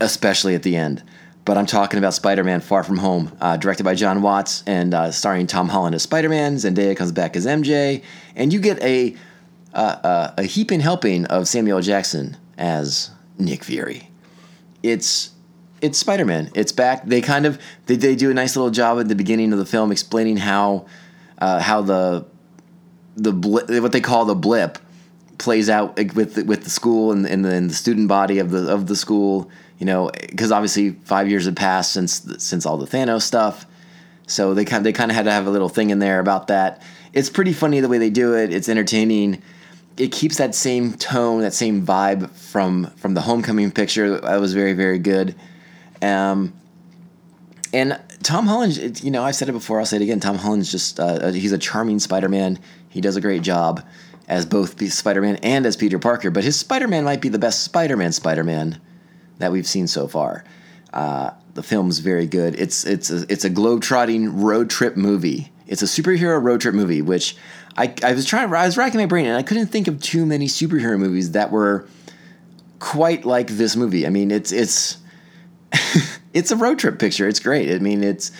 especially 0.00 0.54
at 0.56 0.64
the 0.64 0.74
end. 0.74 1.04
but 1.44 1.56
I'm 1.56 1.66
talking 1.66 1.98
about 1.98 2.14
Spider-Man: 2.14 2.60
Far 2.60 2.82
From 2.82 2.96
Home, 2.96 3.30
uh, 3.40 3.56
directed 3.56 3.84
by 3.84 3.94
John 3.94 4.20
Watts 4.22 4.64
and 4.66 4.92
uh, 4.92 5.12
starring 5.12 5.46
Tom 5.46 5.68
Holland 5.68 5.94
as 5.94 6.02
Spider-Man. 6.02 6.56
Zendaya 6.56 6.96
comes 6.96 7.12
back 7.12 7.36
as 7.36 7.46
MJ, 7.46 8.02
and 8.34 8.52
you 8.52 8.58
get 8.58 8.82
a 8.82 9.14
uh, 9.72 9.76
uh, 9.76 10.34
a 10.38 10.42
heaping 10.42 10.80
helping 10.80 11.26
of 11.26 11.46
Samuel 11.46 11.82
Jackson 11.82 12.36
as 12.58 13.10
Nick 13.38 13.62
Fury. 13.62 14.10
It's 14.82 15.30
it's 15.80 15.98
Spider-Man. 15.98 16.50
It's 16.54 16.72
back. 16.72 17.04
They 17.04 17.20
kind 17.20 17.46
of 17.46 17.60
they, 17.86 17.96
they 17.96 18.16
do 18.16 18.30
a 18.30 18.34
nice 18.34 18.56
little 18.56 18.70
job 18.70 18.98
at 18.98 19.08
the 19.08 19.14
beginning 19.14 19.52
of 19.52 19.58
the 19.58 19.66
film 19.66 19.92
explaining 19.92 20.38
how 20.38 20.86
uh, 21.38 21.60
how 21.60 21.82
the 21.82 22.26
the 23.16 23.32
what 23.32 23.92
they 23.92 24.00
call 24.00 24.24
the 24.24 24.34
blip 24.34 24.78
plays 25.38 25.68
out 25.68 25.96
with 26.14 26.34
the, 26.34 26.44
with 26.44 26.64
the 26.64 26.70
school 26.70 27.12
and, 27.12 27.26
and, 27.26 27.44
the, 27.44 27.50
and 27.50 27.68
the 27.70 27.74
student 27.74 28.08
body 28.08 28.38
of 28.38 28.50
the 28.50 28.72
of 28.72 28.86
the 28.86 28.96
school. 28.96 29.50
You 29.78 29.84
know, 29.84 30.10
because 30.30 30.50
obviously 30.52 30.92
five 31.04 31.28
years 31.28 31.44
had 31.44 31.56
passed 31.56 31.92
since 31.92 32.26
since 32.38 32.64
all 32.64 32.78
the 32.78 32.86
Thanos 32.86 33.22
stuff, 33.22 33.66
so 34.26 34.54
they 34.54 34.64
kind 34.64 34.86
they 34.86 34.92
kind 34.92 35.10
of 35.10 35.16
had 35.16 35.24
to 35.24 35.32
have 35.32 35.46
a 35.46 35.50
little 35.50 35.68
thing 35.68 35.90
in 35.90 35.98
there 35.98 36.20
about 36.20 36.46
that. 36.46 36.80
It's 37.12 37.28
pretty 37.28 37.52
funny 37.52 37.80
the 37.80 37.88
way 37.88 37.98
they 37.98 38.10
do 38.10 38.34
it. 38.34 38.52
It's 38.52 38.68
entertaining. 38.68 39.42
It 39.98 40.12
keeps 40.12 40.36
that 40.38 40.54
same 40.54 40.94
tone, 40.94 41.40
that 41.42 41.52
same 41.52 41.84
vibe 41.86 42.30
from 42.30 42.86
from 42.96 43.12
the 43.12 43.20
Homecoming 43.20 43.70
picture. 43.70 44.18
That 44.18 44.40
was 44.40 44.54
very 44.54 44.72
very 44.72 44.98
good. 44.98 45.34
Um, 46.02 46.52
and 47.72 48.00
Tom 48.22 48.46
Holland, 48.46 49.02
you 49.02 49.10
know, 49.10 49.22
I've 49.22 49.36
said 49.36 49.48
it 49.48 49.52
before. 49.52 49.78
I'll 49.80 49.86
say 49.86 49.96
it 49.96 50.02
again. 50.02 50.20
Tom 50.20 50.36
Holland's 50.36 50.70
just 50.70 50.98
uh, 50.98 51.30
he's 51.32 51.52
a 51.52 51.58
charming 51.58 51.98
Spider-Man. 51.98 52.58
He 52.88 53.00
does 53.00 53.16
a 53.16 53.20
great 53.20 53.42
job 53.42 53.84
as 54.28 54.46
both 54.46 54.80
Spider-Man 54.92 55.36
and 55.36 55.66
as 55.66 55.76
Peter 55.76 55.98
Parker. 55.98 56.30
But 56.30 56.44
his 56.44 56.58
Spider-Man 56.58 57.04
might 57.04 57.20
be 57.20 57.28
the 57.28 57.38
best 57.38 57.62
Spider-Man 57.62 58.12
Spider-Man 58.12 58.80
that 59.38 59.52
we've 59.52 59.66
seen 59.66 59.86
so 59.86 60.08
far. 60.08 60.44
Uh, 60.92 61.30
the 61.54 61.62
film's 61.62 61.98
very 61.98 62.26
good. 62.26 62.58
It's 62.58 62.84
it's 62.84 63.10
a, 63.10 63.26
it's 63.28 63.44
a 63.44 63.50
globe-trotting 63.50 64.42
road 64.42 64.70
trip 64.70 64.96
movie. 64.96 65.52
It's 65.66 65.82
a 65.82 65.86
superhero 65.86 66.42
road 66.42 66.60
trip 66.60 66.74
movie, 66.74 67.02
which 67.02 67.36
I, 67.76 67.92
I 68.02 68.12
was 68.12 68.24
trying 68.24 68.52
I 68.54 68.64
was 68.64 68.76
racking 68.76 69.00
my 69.00 69.06
brain 69.06 69.26
and 69.26 69.36
I 69.36 69.42
couldn't 69.42 69.66
think 69.66 69.88
of 69.88 70.00
too 70.00 70.24
many 70.24 70.46
superhero 70.46 70.98
movies 70.98 71.32
that 71.32 71.50
were 71.50 71.86
quite 72.78 73.24
like 73.24 73.48
this 73.48 73.76
movie. 73.76 74.06
I 74.06 74.10
mean, 74.10 74.30
it's 74.30 74.52
it's 74.52 74.98
it's 76.34 76.50
a 76.50 76.56
road 76.56 76.78
trip 76.78 76.98
picture. 76.98 77.28
It's 77.28 77.40
great. 77.40 77.70
I 77.74 77.78
mean, 77.78 78.02
it's 78.02 78.32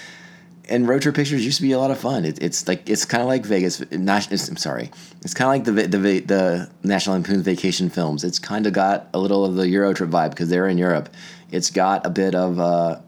and 0.69 0.89
road 0.89 1.03
trip 1.03 1.15
pictures 1.15 1.45
used 1.45 1.59
to 1.59 1.63
be 1.63 1.73
a 1.73 1.79
lot 1.79 1.91
of 1.91 1.99
fun. 1.99 2.25
It, 2.25 2.43
it's 2.43 2.67
like 2.67 2.89
it's 2.89 3.05
kind 3.05 3.23
of 3.23 3.29
like 3.29 3.45
Vegas. 3.45 3.81
Not, 3.93 4.31
I'm 4.31 4.57
sorry. 4.57 4.91
It's 5.23 5.35
kind 5.35 5.47
of 5.49 5.67
like 5.67 5.91
the, 5.91 5.99
the 5.99 6.21
the 6.21 6.71
National 6.83 7.15
Lampoon's 7.15 7.43
Vacation 7.43 7.89
films. 7.89 8.25
It's 8.25 8.39
kind 8.39 8.67
of 8.67 8.73
got 8.73 9.09
a 9.15 9.19
little 9.19 9.45
of 9.45 9.55
the 9.55 9.69
Euro 9.69 9.93
trip 9.93 10.11
vibe 10.11 10.31
because 10.31 10.49
they're 10.49 10.69
in 10.69 10.79
Europe. 10.79 11.09
It's 11.51 11.71
got 11.71 12.05
a 12.05 12.11
bit 12.11 12.35
of 12.35 12.59
uh, 12.59 13.01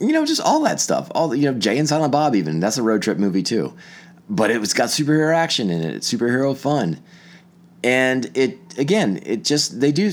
you 0.00 0.12
know 0.12 0.24
just 0.24 0.40
all 0.40 0.60
that 0.62 0.80
stuff. 0.80 1.10
All 1.14 1.34
you 1.34 1.50
know, 1.50 1.58
Jay 1.58 1.78
and 1.78 1.88
Silent 1.88 2.12
Bob 2.12 2.34
even 2.34 2.60
that's 2.60 2.78
a 2.78 2.82
road 2.82 3.02
trip 3.02 3.18
movie 3.18 3.42
too. 3.42 3.74
But 4.28 4.50
it 4.50 4.58
was 4.58 4.74
got 4.74 4.88
superhero 4.88 5.34
action 5.34 5.70
in 5.70 5.82
it. 5.82 5.94
It's 5.94 6.12
superhero 6.12 6.56
fun, 6.56 7.00
and 7.84 8.30
it 8.36 8.58
again 8.76 9.20
it 9.24 9.44
just 9.44 9.80
they 9.80 9.92
do 9.92 10.12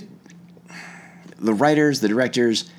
the 1.40 1.54
writers, 1.54 2.00
the 2.00 2.08
directors 2.08 2.70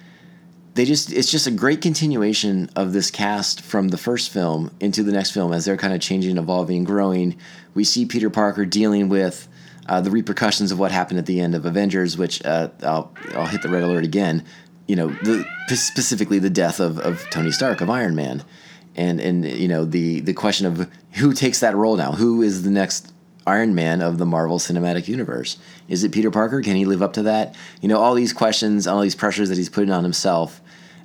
they 0.75 0.85
just 0.85 1.13
it's 1.13 1.31
just 1.31 1.47
a 1.47 1.51
great 1.51 1.81
continuation 1.81 2.69
of 2.75 2.93
this 2.93 3.11
cast 3.11 3.61
from 3.61 3.89
the 3.89 3.97
first 3.97 4.31
film 4.31 4.73
into 4.81 5.03
the 5.03 5.13
next 5.13 5.31
film 5.31 5.53
as 5.53 5.65
they're 5.65 5.77
kind 5.77 5.95
of 5.95 6.01
changing, 6.01 6.37
evolving, 6.37 6.85
growing. 6.85 7.37
We 7.75 7.85
see 7.85 8.05
Peter 8.05 8.29
Parker 8.29 8.65
dealing 8.65 9.09
with 9.09 9.49
uh, 9.87 10.01
the 10.01 10.11
repercussions 10.11 10.73
of 10.73 10.79
what 10.79 10.91
happened 10.91 11.19
at 11.19 11.27
the 11.27 11.41
end 11.41 11.55
of 11.55 11.65
Avengers, 11.65 12.19
which 12.19 12.45
uh, 12.45 12.71
I'll 12.83 13.13
I'll 13.35 13.47
hit 13.47 13.63
the 13.63 13.69
red 13.69 13.83
alert 13.83 14.05
again. 14.05 14.45
You 14.87 14.97
know, 14.97 15.09
the, 15.09 15.47
specifically 15.77 16.39
the 16.39 16.51
death 16.51 16.79
of, 16.79 16.99
of 16.99 17.25
Tony 17.31 17.51
Stark 17.53 17.81
of 17.81 17.89
Iron 17.89 18.15
Man, 18.15 18.43
and 18.97 19.21
and 19.21 19.45
you 19.45 19.69
know 19.69 19.85
the 19.85 20.21
the 20.21 20.35
question 20.35 20.67
of 20.67 20.91
who 21.13 21.33
takes 21.33 21.61
that 21.61 21.77
role 21.77 21.97
now. 21.97 22.13
Who 22.13 22.43
is 22.43 22.65
the 22.65 22.71
next 22.71 23.13
Iron 23.47 23.75
Man 23.77 24.03
of 24.03 24.19
the 24.19 24.27
Marvel 24.27 24.59
Cinematic 24.59 25.07
Universe? 25.07 25.57
Is 25.89 26.03
it 26.03 26.13
Peter 26.13 26.31
Parker? 26.31 26.63
Can 26.63 26.75
he 26.75 26.85
live 26.85 27.03
up 27.03 27.13
to 27.15 27.23
that? 27.23 27.55
You 27.81 27.89
know, 27.89 27.99
all 27.99 28.15
these 28.15 28.33
questions, 28.33 28.87
all 28.87 29.01
these 29.01 29.15
pressures 29.15 29.49
that 29.51 29.59
he's 29.59 29.69
putting 29.69 29.91
on 29.91 30.03
himself 30.03 30.61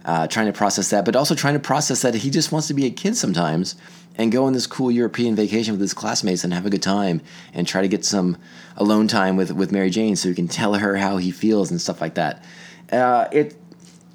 uh, 0.09 0.25
trying 0.25 0.47
to 0.47 0.53
process 0.53 0.89
that, 0.89 1.05
but 1.05 1.15
also 1.15 1.35
trying 1.35 1.53
to 1.53 1.59
process 1.59 2.01
that 2.01 2.15
he 2.15 2.31
just 2.31 2.51
wants 2.51 2.67
to 2.67 2.73
be 2.73 2.87
a 2.87 2.89
kid 2.89 3.15
sometimes 3.15 3.75
and 4.15 4.31
go 4.31 4.45
on 4.45 4.53
this 4.53 4.65
cool 4.65 4.89
European 4.89 5.35
vacation 5.35 5.71
with 5.71 5.79
his 5.79 5.93
classmates 5.93 6.43
and 6.43 6.51
have 6.51 6.65
a 6.65 6.69
good 6.71 6.81
time 6.81 7.21
and 7.53 7.67
try 7.67 7.83
to 7.83 7.87
get 7.87 8.03
some 8.03 8.35
alone 8.75 9.07
time 9.07 9.37
with, 9.37 9.51
with 9.51 9.71
Mary 9.71 9.91
Jane 9.91 10.15
so 10.15 10.27
he 10.27 10.33
can 10.33 10.47
tell 10.47 10.73
her 10.73 10.95
how 10.95 11.17
he 11.17 11.29
feels 11.29 11.69
and 11.69 11.79
stuff 11.79 12.01
like 12.01 12.15
that. 12.15 12.43
Uh, 12.91 13.27
it 13.31 13.55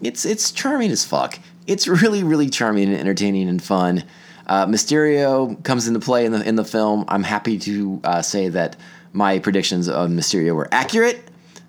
it's 0.03 0.25
it's 0.25 0.51
charming 0.51 0.91
as 0.91 1.05
fuck. 1.05 1.39
It's 1.69 1.87
really 1.87 2.25
really 2.25 2.51
charming 2.51 2.89
and 2.89 2.99
entertaining 2.99 3.49
and 3.49 3.63
fun. 3.63 4.03
Uh, 4.49 4.67
Mysterio 4.67 5.63
comes 5.63 5.87
into 5.87 6.01
play 6.01 6.27
in 6.27 6.33
the 6.33 6.43
in 6.43 6.57
the 6.57 6.65
film. 6.65 7.05
I'm 7.07 7.23
happy 7.23 7.57
to 7.61 8.01
uh, 8.03 8.21
say 8.21 8.49
that 8.49 8.75
my 9.13 9.39
predictions 9.39 9.89
of 9.89 10.11
Mysterio 10.11 10.57
were 10.57 10.67
accurate, 10.73 11.23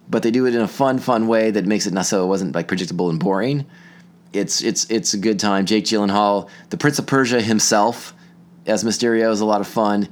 but 0.09 0.23
they 0.23 0.31
do 0.31 0.47
it 0.47 0.55
in 0.55 0.61
a 0.61 0.67
fun 0.67 0.97
fun 0.97 1.27
way 1.27 1.51
that 1.51 1.67
makes 1.67 1.85
it 1.85 1.93
not 1.93 2.07
so 2.07 2.23
it 2.23 2.27
wasn't 2.27 2.55
like 2.55 2.67
predictable 2.67 3.11
and 3.11 3.19
boring 3.19 3.67
it's 4.35 4.61
it's 4.61 4.85
it's 4.89 5.13
a 5.13 5.17
good 5.17 5.39
time. 5.39 5.65
Jake 5.65 5.85
Gyllenhaal, 5.85 6.49
the 6.69 6.77
Prince 6.77 6.99
of 6.99 7.07
Persia 7.07 7.41
himself, 7.41 8.13
as 8.65 8.83
Mysterio 8.83 9.31
is 9.31 9.41
a 9.41 9.45
lot 9.45 9.61
of 9.61 9.67
fun. 9.67 10.09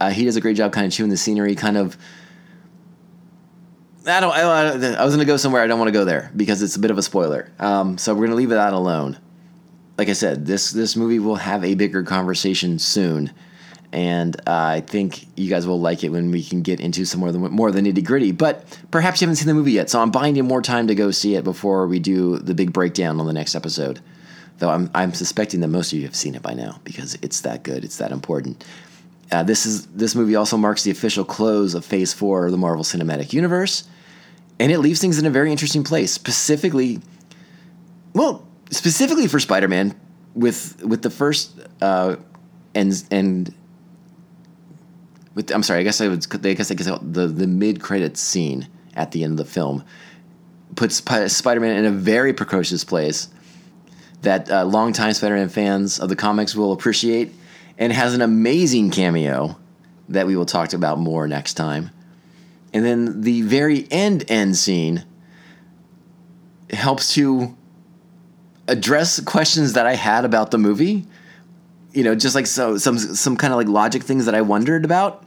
Uh, 0.00 0.10
he 0.10 0.24
does 0.24 0.36
a 0.36 0.40
great 0.40 0.56
job, 0.56 0.72
kind 0.72 0.86
of 0.86 0.92
chewing 0.92 1.10
the 1.10 1.16
scenery, 1.16 1.54
kind 1.54 1.76
of. 1.76 1.96
I 4.06 4.20
don't, 4.20 4.34
I, 4.34 4.96
I 4.96 5.04
was 5.04 5.16
to 5.16 5.24
go 5.24 5.38
somewhere 5.38 5.62
I 5.62 5.66
don't 5.66 5.78
want 5.78 5.88
to 5.88 5.92
go 5.92 6.04
there 6.04 6.30
because 6.36 6.60
it's 6.60 6.76
a 6.76 6.78
bit 6.78 6.90
of 6.90 6.98
a 6.98 7.02
spoiler. 7.02 7.50
Um, 7.58 7.96
so 7.96 8.14
we're 8.14 8.26
to 8.26 8.34
leave 8.34 8.50
it 8.50 8.56
that 8.56 8.74
alone. 8.74 9.18
Like 9.96 10.10
I 10.10 10.12
said, 10.12 10.44
this 10.44 10.72
this 10.72 10.94
movie 10.94 11.18
will 11.18 11.36
have 11.36 11.64
a 11.64 11.74
bigger 11.74 12.02
conversation 12.02 12.78
soon 12.78 13.32
and 13.94 14.36
uh, 14.40 14.42
I 14.50 14.80
think 14.80 15.24
you 15.36 15.48
guys 15.48 15.68
will 15.68 15.80
like 15.80 16.02
it 16.02 16.08
when 16.08 16.32
we 16.32 16.42
can 16.42 16.62
get 16.62 16.80
into 16.80 17.04
some 17.04 17.20
more 17.20 17.28
of 17.28 17.32
the 17.32 17.38
more 17.38 17.70
the 17.70 17.80
nitty 17.80 18.04
gritty. 18.04 18.32
But 18.32 18.64
perhaps 18.90 19.20
you 19.20 19.26
haven't 19.26 19.36
seen 19.36 19.46
the 19.46 19.54
movie 19.54 19.70
yet, 19.70 19.88
so 19.88 20.00
I'm 20.00 20.10
buying 20.10 20.34
you 20.34 20.42
more 20.42 20.60
time 20.60 20.88
to 20.88 20.96
go 20.96 21.12
see 21.12 21.36
it 21.36 21.44
before 21.44 21.86
we 21.86 22.00
do 22.00 22.38
the 22.38 22.54
big 22.54 22.72
breakdown 22.72 23.20
on 23.20 23.26
the 23.26 23.32
next 23.32 23.54
episode. 23.54 24.00
Though 24.58 24.70
I'm 24.70 24.90
I'm 24.96 25.14
suspecting 25.14 25.60
that 25.60 25.68
most 25.68 25.92
of 25.92 25.98
you 26.00 26.06
have 26.06 26.16
seen 26.16 26.34
it 26.34 26.42
by 26.42 26.54
now 26.54 26.80
because 26.82 27.16
it's 27.22 27.42
that 27.42 27.62
good, 27.62 27.84
it's 27.84 27.98
that 27.98 28.10
important. 28.10 28.64
Uh, 29.30 29.44
this 29.44 29.64
is 29.64 29.86
this 29.86 30.16
movie 30.16 30.34
also 30.34 30.56
marks 30.56 30.82
the 30.82 30.90
official 30.90 31.24
close 31.24 31.74
of 31.74 31.84
Phase 31.84 32.12
Four 32.12 32.46
of 32.46 32.50
the 32.50 32.58
Marvel 32.58 32.82
Cinematic 32.82 33.32
Universe, 33.32 33.84
and 34.58 34.72
it 34.72 34.78
leaves 34.78 35.00
things 35.00 35.20
in 35.20 35.24
a 35.24 35.30
very 35.30 35.52
interesting 35.52 35.84
place. 35.84 36.12
Specifically, 36.12 37.00
well, 38.12 38.44
specifically 38.70 39.28
for 39.28 39.38
Spider-Man, 39.38 39.94
with 40.34 40.82
with 40.84 41.02
the 41.02 41.10
first 41.10 41.52
uh, 41.80 42.16
and 42.74 43.04
and 43.12 43.54
with 45.34 45.50
I'm 45.50 45.62
sorry, 45.62 45.80
I 45.80 45.82
guess 45.82 46.00
I 46.00 46.08
would 46.08 46.26
I 46.46 46.54
guess 46.54 46.70
I 46.70 46.74
guess 46.74 46.86
the 47.02 47.26
the 47.26 47.46
mid 47.46 47.80
credits 47.80 48.20
scene 48.20 48.68
at 48.94 49.12
the 49.12 49.24
end 49.24 49.32
of 49.32 49.46
the 49.46 49.52
film 49.52 49.84
puts 50.76 50.96
Spider-Man 50.96 51.76
in 51.76 51.84
a 51.84 51.90
very 51.90 52.32
precocious 52.32 52.84
place 52.84 53.28
that 54.22 54.50
uh, 54.50 54.64
longtime 54.64 55.12
Spider-Man 55.12 55.48
fans 55.48 56.00
of 56.00 56.08
the 56.08 56.16
comics 56.16 56.54
will 56.54 56.72
appreciate, 56.72 57.32
and 57.78 57.92
has 57.92 58.14
an 58.14 58.22
amazing 58.22 58.90
cameo 58.90 59.56
that 60.08 60.26
we 60.26 60.36
will 60.36 60.46
talk 60.46 60.72
about 60.72 60.98
more 60.98 61.26
next 61.26 61.54
time. 61.54 61.90
And 62.72 62.84
then 62.84 63.22
the 63.22 63.42
very 63.42 63.86
end 63.90 64.24
end 64.30 64.56
scene 64.56 65.04
helps 66.70 67.14
to 67.14 67.56
address 68.66 69.20
questions 69.20 69.74
that 69.74 69.86
I 69.86 69.94
had 69.94 70.24
about 70.24 70.50
the 70.50 70.58
movie. 70.58 71.06
You 71.92 72.02
know, 72.02 72.14
just 72.14 72.34
like 72.34 72.46
so 72.46 72.78
some 72.78 72.98
some 72.98 73.36
kind 73.36 73.52
of 73.52 73.58
like 73.58 73.68
logic 73.68 74.02
things 74.02 74.26
that 74.26 74.34
I 74.34 74.40
wondered 74.40 74.84
about 74.84 75.23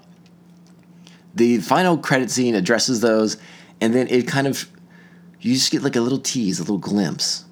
the 1.37 1.59
final 1.59 1.97
credit 1.97 2.31
scene 2.31 2.55
addresses 2.55 3.01
those, 3.01 3.37
and 3.79 3.93
then 3.93 4.07
it 4.09 4.27
kind 4.27 4.47
of 4.47 4.67
you 5.39 5.53
just 5.53 5.71
get 5.71 5.83
like 5.83 5.95
a 5.95 6.01
little 6.01 6.19
tease, 6.19 6.59
a 6.59 6.63
little 6.63 6.77
glimpse 6.77 7.45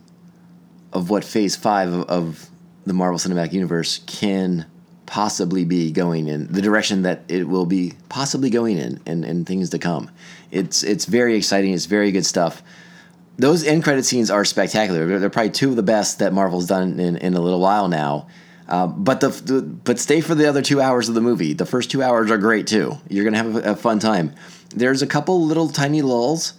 of 0.91 1.10
what 1.10 1.24
Phase 1.24 1.56
Five 1.56 1.93
of, 1.93 2.10
of 2.10 2.50
the 2.86 2.93
Marvel 2.93 3.19
Cinematic 3.19 3.54
Universe 3.54 4.00
can 4.08 4.65
possibly 5.06 5.65
be 5.65 5.91
going 5.91 6.28
in, 6.28 6.52
the 6.52 6.62
direction 6.62 7.04
that 7.04 7.21
it 7.28 7.48
will 7.48 7.67
be 7.67 7.93
possibly 8.10 8.50
going 8.50 8.78
in, 8.78 9.00
and, 9.06 9.24
and 9.24 9.45
things 9.45 9.69
to 9.69 9.80
come. 9.80 10.10
It's 10.52 10.84
it's 10.84 11.06
very 11.06 11.36
exciting. 11.36 11.74
It's 11.74 11.86
very 11.86 12.12
good 12.12 12.26
stuff. 12.26 12.63
Those 13.38 13.65
end 13.65 13.84
credit 13.84 14.06
scenes 14.06 14.32
are 14.32 14.45
spectacular. 14.45 15.06
They're, 15.06 15.19
they're 15.19 15.30
probably 15.30 15.52
two 15.52 15.69
of 15.69 15.76
the 15.76 15.84
best 15.84 16.19
that 16.19 16.34
Marvel's 16.34 16.67
done 16.67 17.00
in, 17.00 17.17
in 17.17 17.34
a 17.34 17.39
little 17.39 17.60
while 17.60 17.88
now. 17.88 18.28
Uh, 18.67 18.88
but 18.88 19.19
the, 19.19 19.30
the, 19.30 19.62
but 19.62 19.99
stay 19.99 20.21
for 20.21 20.34
the 20.34 20.49
other 20.49 20.62
two 20.62 20.82
hours 20.82 21.08
of 21.08 21.15
the 21.15 21.21
movie. 21.21 21.54
The 21.54 21.65
first 21.65 21.91
two 21.91 22.01
hours 22.01 22.32
are 22.32 22.38
great 22.38 22.65
too. 22.65 22.97
You're 23.10 23.23
gonna 23.23 23.38
have 23.38 23.56
a, 23.56 23.71
a, 23.71 23.75
fun 23.75 23.99
time. 23.99 24.34
There's 24.69 25.04
a 25.04 25.08
couple 25.08 25.45
little 25.45 25.69
tiny 25.69 26.01
lulls, 26.01 26.54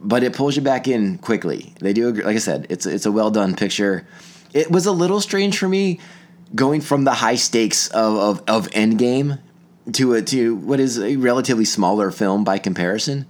but 0.00 0.22
it 0.22 0.34
pulls 0.34 0.54
you 0.54 0.62
back 0.62 0.86
in 0.86 1.18
quickly. 1.18 1.74
They 1.80 1.92
do, 1.92 2.12
like 2.12 2.36
I 2.36 2.38
said, 2.38 2.68
it's 2.70 2.86
it's 2.86 3.04
a 3.04 3.10
well 3.12 3.32
done 3.32 3.56
picture. 3.56 4.06
It 4.52 4.70
was 4.70 4.86
a 4.86 4.92
little 4.92 5.20
strange 5.20 5.58
for 5.58 5.68
me 5.68 5.98
going 6.54 6.80
from 6.80 7.04
the 7.04 7.14
high 7.14 7.34
stakes 7.34 7.88
of 7.88 8.16
of, 8.16 8.42
of 8.46 8.70
Endgame 8.70 9.40
to 9.92 10.14
a 10.14 10.22
to 10.22 10.54
what 10.54 10.78
is 10.78 10.98
a 11.00 11.16
relatively 11.16 11.64
smaller 11.64 12.10
film 12.10 12.44
by 12.44 12.58
comparison. 12.58 13.26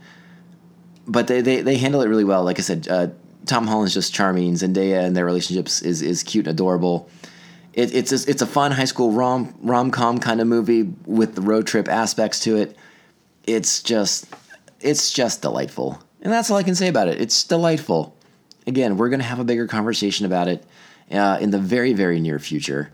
But 1.06 1.26
they, 1.26 1.40
they, 1.40 1.62
they 1.62 1.76
handle 1.76 2.02
it 2.02 2.08
really 2.08 2.24
well. 2.24 2.44
Like 2.44 2.58
I 2.58 2.62
said, 2.62 2.86
uh, 2.88 3.08
Tom 3.46 3.66
Holland's 3.66 3.94
just 3.94 4.14
charming. 4.14 4.52
Zendaya 4.54 5.04
and 5.04 5.16
their 5.16 5.24
relationships 5.24 5.82
is 5.82 6.02
is 6.02 6.22
cute 6.22 6.46
and 6.46 6.54
adorable. 6.54 7.08
It, 7.72 7.94
it's 7.94 8.12
a, 8.12 8.30
it's 8.30 8.42
a 8.42 8.46
fun 8.46 8.72
high 8.72 8.84
school 8.84 9.12
rom 9.12 9.54
rom 9.62 9.90
com 9.90 10.18
kind 10.18 10.40
of 10.40 10.46
movie 10.46 10.82
with 11.06 11.34
the 11.34 11.40
road 11.40 11.66
trip 11.66 11.88
aspects 11.88 12.40
to 12.40 12.56
it. 12.56 12.76
It's 13.46 13.82
just 13.82 14.26
it's 14.80 15.12
just 15.12 15.42
delightful, 15.42 16.02
and 16.22 16.32
that's 16.32 16.50
all 16.50 16.56
I 16.56 16.62
can 16.62 16.74
say 16.74 16.88
about 16.88 17.08
it. 17.08 17.20
It's 17.20 17.44
delightful. 17.44 18.16
Again, 18.66 18.96
we're 18.96 19.08
gonna 19.08 19.22
have 19.22 19.38
a 19.38 19.44
bigger 19.44 19.66
conversation 19.66 20.26
about 20.26 20.48
it 20.48 20.64
uh, 21.12 21.38
in 21.40 21.50
the 21.50 21.58
very 21.58 21.92
very 21.92 22.20
near 22.20 22.38
future, 22.38 22.90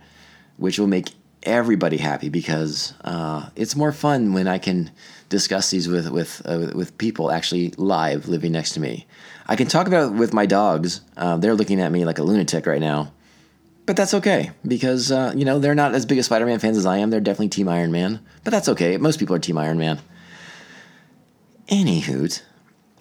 which 0.57 0.79
will 0.79 0.87
make 0.87 1.11
everybody 1.43 1.97
happy 1.97 2.29
because 2.29 2.93
uh, 3.05 3.49
it's 3.55 3.77
more 3.77 3.93
fun 3.93 4.33
when 4.33 4.49
I 4.49 4.59
can 4.59 4.91
discuss 5.29 5.71
these 5.71 5.89
with 5.89 6.11
with 6.11 6.43
uh, 6.45 6.71
with 6.75 6.99
people 6.99 7.31
actually 7.31 7.71
live 7.79 8.29
living 8.29 8.53
next 8.53 8.73
to 8.73 8.81
me. 8.81 9.07
I 9.47 9.57
can 9.57 9.69
talk 9.69 9.87
about 9.87 10.13
it 10.13 10.15
with 10.17 10.33
my 10.33 10.45
dogs. 10.45 11.01
Uh, 11.17 11.37
they're 11.37 11.55
looking 11.55 11.81
at 11.81 11.93
me 11.93 12.05
like 12.05 12.19
a 12.19 12.23
lunatic 12.23 12.67
right 12.67 12.81
now, 12.81 13.13
but 13.87 13.97
that's 13.97 14.13
okay 14.15 14.51
because 14.67 15.11
uh, 15.13 15.33
you 15.35 15.45
know 15.45 15.59
they're 15.59 15.75
not 15.75 15.95
as 15.95 16.05
big 16.05 16.19
a 16.19 16.23
Spider-Man 16.23 16.59
fans 16.59 16.77
as 16.77 16.85
I 16.85 16.99
am. 16.99 17.11
They're 17.11 17.21
definitely 17.21 17.49
Team 17.49 17.69
Iron 17.69 17.93
Man, 17.93 18.21
but 18.45 18.51
that's 18.51 18.69
okay. 18.69 18.97
Most 18.97 19.19
people 19.19 19.35
are 19.35 19.39
Team 19.39 19.57
Iron 19.57 19.79
Man. 19.79 20.01
Anywho, 21.69 22.43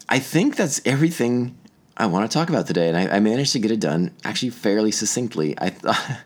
I 0.08 0.20
think 0.20 0.56
that's 0.56 0.82
everything 0.86 1.58
I 1.98 2.06
want 2.06 2.30
to 2.30 2.34
talk 2.34 2.50
about 2.50 2.68
today, 2.68 2.88
and 2.88 2.98
I, 2.98 3.18
I 3.18 3.20
managed 3.20 3.54
to 3.54 3.60
get 3.60 3.72
it 3.72 3.80
done 3.80 4.12
actually 4.24 4.52
fairly 4.52 4.92
succinctly. 4.92 5.56
I 5.60 5.70
thought. 5.72 6.00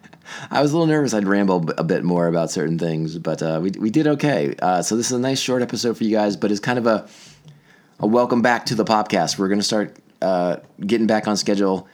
I 0.52 0.62
was 0.62 0.72
a 0.72 0.76
little 0.76 0.86
nervous 0.86 1.16
I'd 1.16 1.28
ramble 1.28 1.72
a 1.80 1.84
bit 1.84 2.04
more 2.04 2.28
about 2.28 2.52
certain 2.52 2.78
things, 2.78 3.18
but 3.18 3.42
uh, 3.42 3.60
we, 3.64 3.72
we 3.72 3.90
did 3.90 4.06
okay. 4.06 4.54
Uh, 4.62 4.84
so 4.84 4.96
this 4.96 5.08
is 5.08 5.14
a 5.14 5.20
nice 5.20 5.40
short 5.40 5.64
episode 5.64 5.98
for 5.98 6.04
you 6.04 6.16
guys, 6.16 6.38
but 6.38 6.52
it's 6.52 6.60
kind 6.60 6.78
of 6.78 6.86
a, 6.86 7.10
a 8.00 8.06
welcome 8.06 8.44
back 8.44 8.68
to 8.68 8.76
the 8.76 8.86
podcast. 8.86 9.40
We're 9.40 9.48
going 9.48 9.60
to 9.60 9.66
start 9.66 9.98
uh, 10.22 10.58
getting 10.82 11.08
back 11.08 11.28
on 11.28 11.36
schedule. 11.36 11.88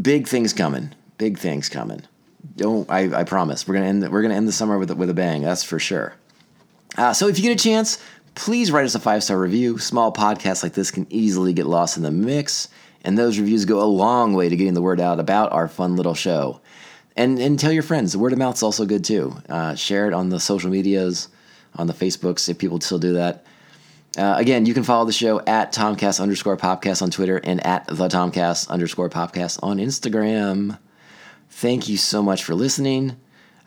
Big 0.00 0.28
things 0.28 0.52
coming. 0.52 0.94
Big 1.18 1.38
things 1.38 1.68
coming. 1.68 2.02
Don't 2.56 2.88
I, 2.90 3.20
I 3.20 3.24
promise. 3.24 3.66
We're 3.66 3.74
gonna 3.74 3.86
end. 3.86 4.08
We're 4.10 4.22
gonna 4.22 4.34
end 4.34 4.48
the 4.48 4.52
summer 4.52 4.78
with 4.78 4.90
with 4.92 5.10
a 5.10 5.14
bang. 5.14 5.42
That's 5.42 5.64
for 5.64 5.78
sure. 5.78 6.14
Uh, 6.96 7.12
so 7.12 7.26
if 7.28 7.38
you 7.38 7.42
get 7.42 7.58
a 7.58 7.62
chance, 7.62 8.02
please 8.34 8.70
write 8.70 8.84
us 8.84 8.94
a 8.94 9.00
five 9.00 9.22
star 9.24 9.38
review. 9.38 9.78
Small 9.78 10.12
podcasts 10.12 10.62
like 10.62 10.74
this 10.74 10.90
can 10.90 11.06
easily 11.10 11.52
get 11.52 11.66
lost 11.66 11.96
in 11.96 12.02
the 12.02 12.10
mix, 12.10 12.68
and 13.02 13.16
those 13.16 13.38
reviews 13.38 13.64
go 13.64 13.82
a 13.82 13.84
long 13.84 14.34
way 14.34 14.48
to 14.48 14.56
getting 14.56 14.74
the 14.74 14.82
word 14.82 15.00
out 15.00 15.20
about 15.20 15.52
our 15.52 15.68
fun 15.68 15.96
little 15.96 16.14
show 16.14 16.60
and 17.16 17.38
and 17.38 17.58
tell 17.58 17.72
your 17.72 17.82
friends. 17.82 18.12
The 18.12 18.18
word 18.18 18.32
of 18.32 18.38
mouth 18.38 18.56
is 18.56 18.62
also 18.62 18.84
good 18.84 19.04
too. 19.04 19.36
Uh, 19.48 19.74
share 19.74 20.06
it 20.06 20.12
on 20.12 20.28
the 20.28 20.40
social 20.40 20.70
medias, 20.70 21.28
on 21.76 21.86
the 21.86 21.92
Facebooks 21.92 22.48
if 22.48 22.58
people 22.58 22.80
still 22.80 22.98
do 22.98 23.14
that. 23.14 23.44
Uh, 24.16 24.36
again, 24.38 24.64
you 24.64 24.74
can 24.74 24.84
follow 24.84 25.04
the 25.04 25.12
show 25.12 25.40
at 25.40 25.72
Tomcast 25.72 26.20
underscore 26.20 26.56
Popcast 26.56 27.02
on 27.02 27.10
Twitter 27.10 27.38
and 27.42 27.64
at 27.66 27.86
the 27.88 28.08
Tomcast 28.08 28.68
underscore 28.68 29.10
Popcast 29.10 29.58
on 29.62 29.78
Instagram. 29.78 30.78
Thank 31.56 31.88
you 31.88 31.96
so 31.96 32.20
much 32.20 32.42
for 32.42 32.52
listening. 32.54 33.16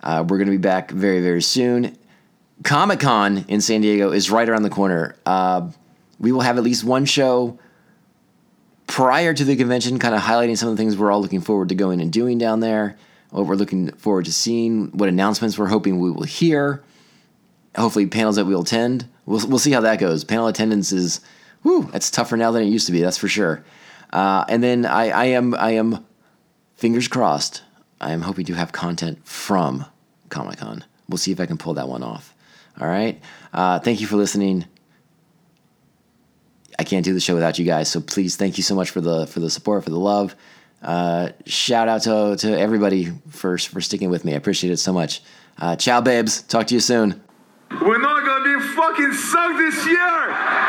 Uh, 0.03 0.23
we're 0.27 0.37
going 0.37 0.47
to 0.47 0.51
be 0.51 0.57
back 0.57 0.91
very 0.91 1.21
very 1.21 1.41
soon. 1.41 1.97
Comic 2.63 2.99
Con 2.99 3.45
in 3.47 3.61
San 3.61 3.79
Diego 3.79 4.11
is 4.11 4.29
right 4.29 4.47
around 4.47 4.63
the 4.63 4.69
corner. 4.69 5.15
Uh, 5.25 5.71
we 6.19 6.33
will 6.33 6.41
have 6.41 6.57
at 6.57 6.65
least 6.65 6.83
one 6.83 7.05
show 7.05 7.57
prior 8.87 9.33
to 9.33 9.45
the 9.45 9.55
convention, 9.55 9.99
kind 9.99 10.13
of 10.13 10.21
highlighting 10.21 10.57
some 10.57 10.67
of 10.67 10.75
the 10.75 10.83
things 10.83 10.97
we're 10.97 11.11
all 11.11 11.21
looking 11.21 11.39
forward 11.39 11.69
to 11.69 11.75
going 11.75 12.01
and 12.01 12.11
doing 12.11 12.37
down 12.37 12.59
there 12.59 12.97
what 13.29 13.45
we're 13.45 13.55
looking 13.55 13.91
forward 13.93 14.25
to 14.25 14.33
seeing, 14.33 14.89
what 14.91 15.07
announcements 15.07 15.57
we're 15.57 15.67
hoping 15.67 15.97
we 15.97 16.11
will 16.11 16.23
hear. 16.23 16.83
Hopefully, 17.77 18.05
panels 18.05 18.35
that 18.35 18.45
we'll 18.45 18.63
attend. 18.63 19.07
We'll, 19.25 19.47
we'll 19.47 19.59
see 19.59 19.71
how 19.71 19.81
that 19.81 19.99
goes. 19.99 20.25
Panel 20.25 20.47
attendance 20.47 20.91
is, 20.91 21.21
whoo, 21.63 21.89
it's 21.93 22.11
tougher 22.11 22.35
now 22.35 22.51
than 22.51 22.63
it 22.63 22.67
used 22.67 22.87
to 22.87 22.91
be. 22.91 22.99
That's 22.99 23.17
for 23.17 23.29
sure. 23.29 23.63
Uh, 24.11 24.43
and 24.49 24.61
then 24.61 24.85
I, 24.85 25.09
I 25.09 25.25
am, 25.25 25.55
I 25.55 25.71
am, 25.71 26.05
fingers 26.75 27.07
crossed. 27.07 27.63
I 27.99 28.13
am 28.13 28.21
hoping 28.21 28.45
to 28.45 28.53
have 28.53 28.71
content 28.71 29.27
from 29.27 29.85
Comic 30.29 30.59
Con. 30.59 30.83
We'll 31.09 31.17
see 31.17 31.31
if 31.31 31.39
I 31.39 31.45
can 31.45 31.57
pull 31.57 31.75
that 31.75 31.87
one 31.87 32.03
off. 32.03 32.33
All 32.79 32.87
right. 32.87 33.19
Uh, 33.53 33.79
thank 33.79 34.01
you 34.01 34.07
for 34.07 34.17
listening. 34.17 34.65
I 36.77 36.83
can't 36.83 37.03
do 37.03 37.13
the 37.13 37.19
show 37.19 37.33
without 37.33 37.57
you 37.57 37.65
guys, 37.65 37.89
so 37.89 37.99
please 37.99 38.35
thank 38.35 38.57
you 38.57 38.63
so 38.63 38.75
much 38.75 38.91
for 38.91 39.01
the 39.01 39.25
for 39.25 39.39
the 39.39 39.49
support, 39.49 39.83
for 39.83 39.89
the 39.89 39.97
love. 39.97 40.35
Uh, 40.81 41.29
shout 41.45 41.87
out 41.87 42.03
to, 42.03 42.35
to 42.37 42.59
everybody 42.59 43.11
for, 43.29 43.57
for 43.57 43.81
sticking 43.81 44.11
with 44.11 44.23
me. 44.23 44.33
I 44.33 44.35
appreciate 44.35 44.71
it 44.71 44.77
so 44.77 44.93
much. 44.93 45.23
Uh, 45.57 45.75
ciao, 45.75 46.01
babes. 46.01 46.43
Talk 46.43 46.67
to 46.67 46.75
you 46.75 46.79
soon. 46.79 47.21
We're 47.81 47.97
not 47.97 48.43
to 48.43 48.59
be 48.59 48.65
fucking 48.75 49.13
sucked 49.13 49.57
this 49.57 49.85
year. 49.87 50.67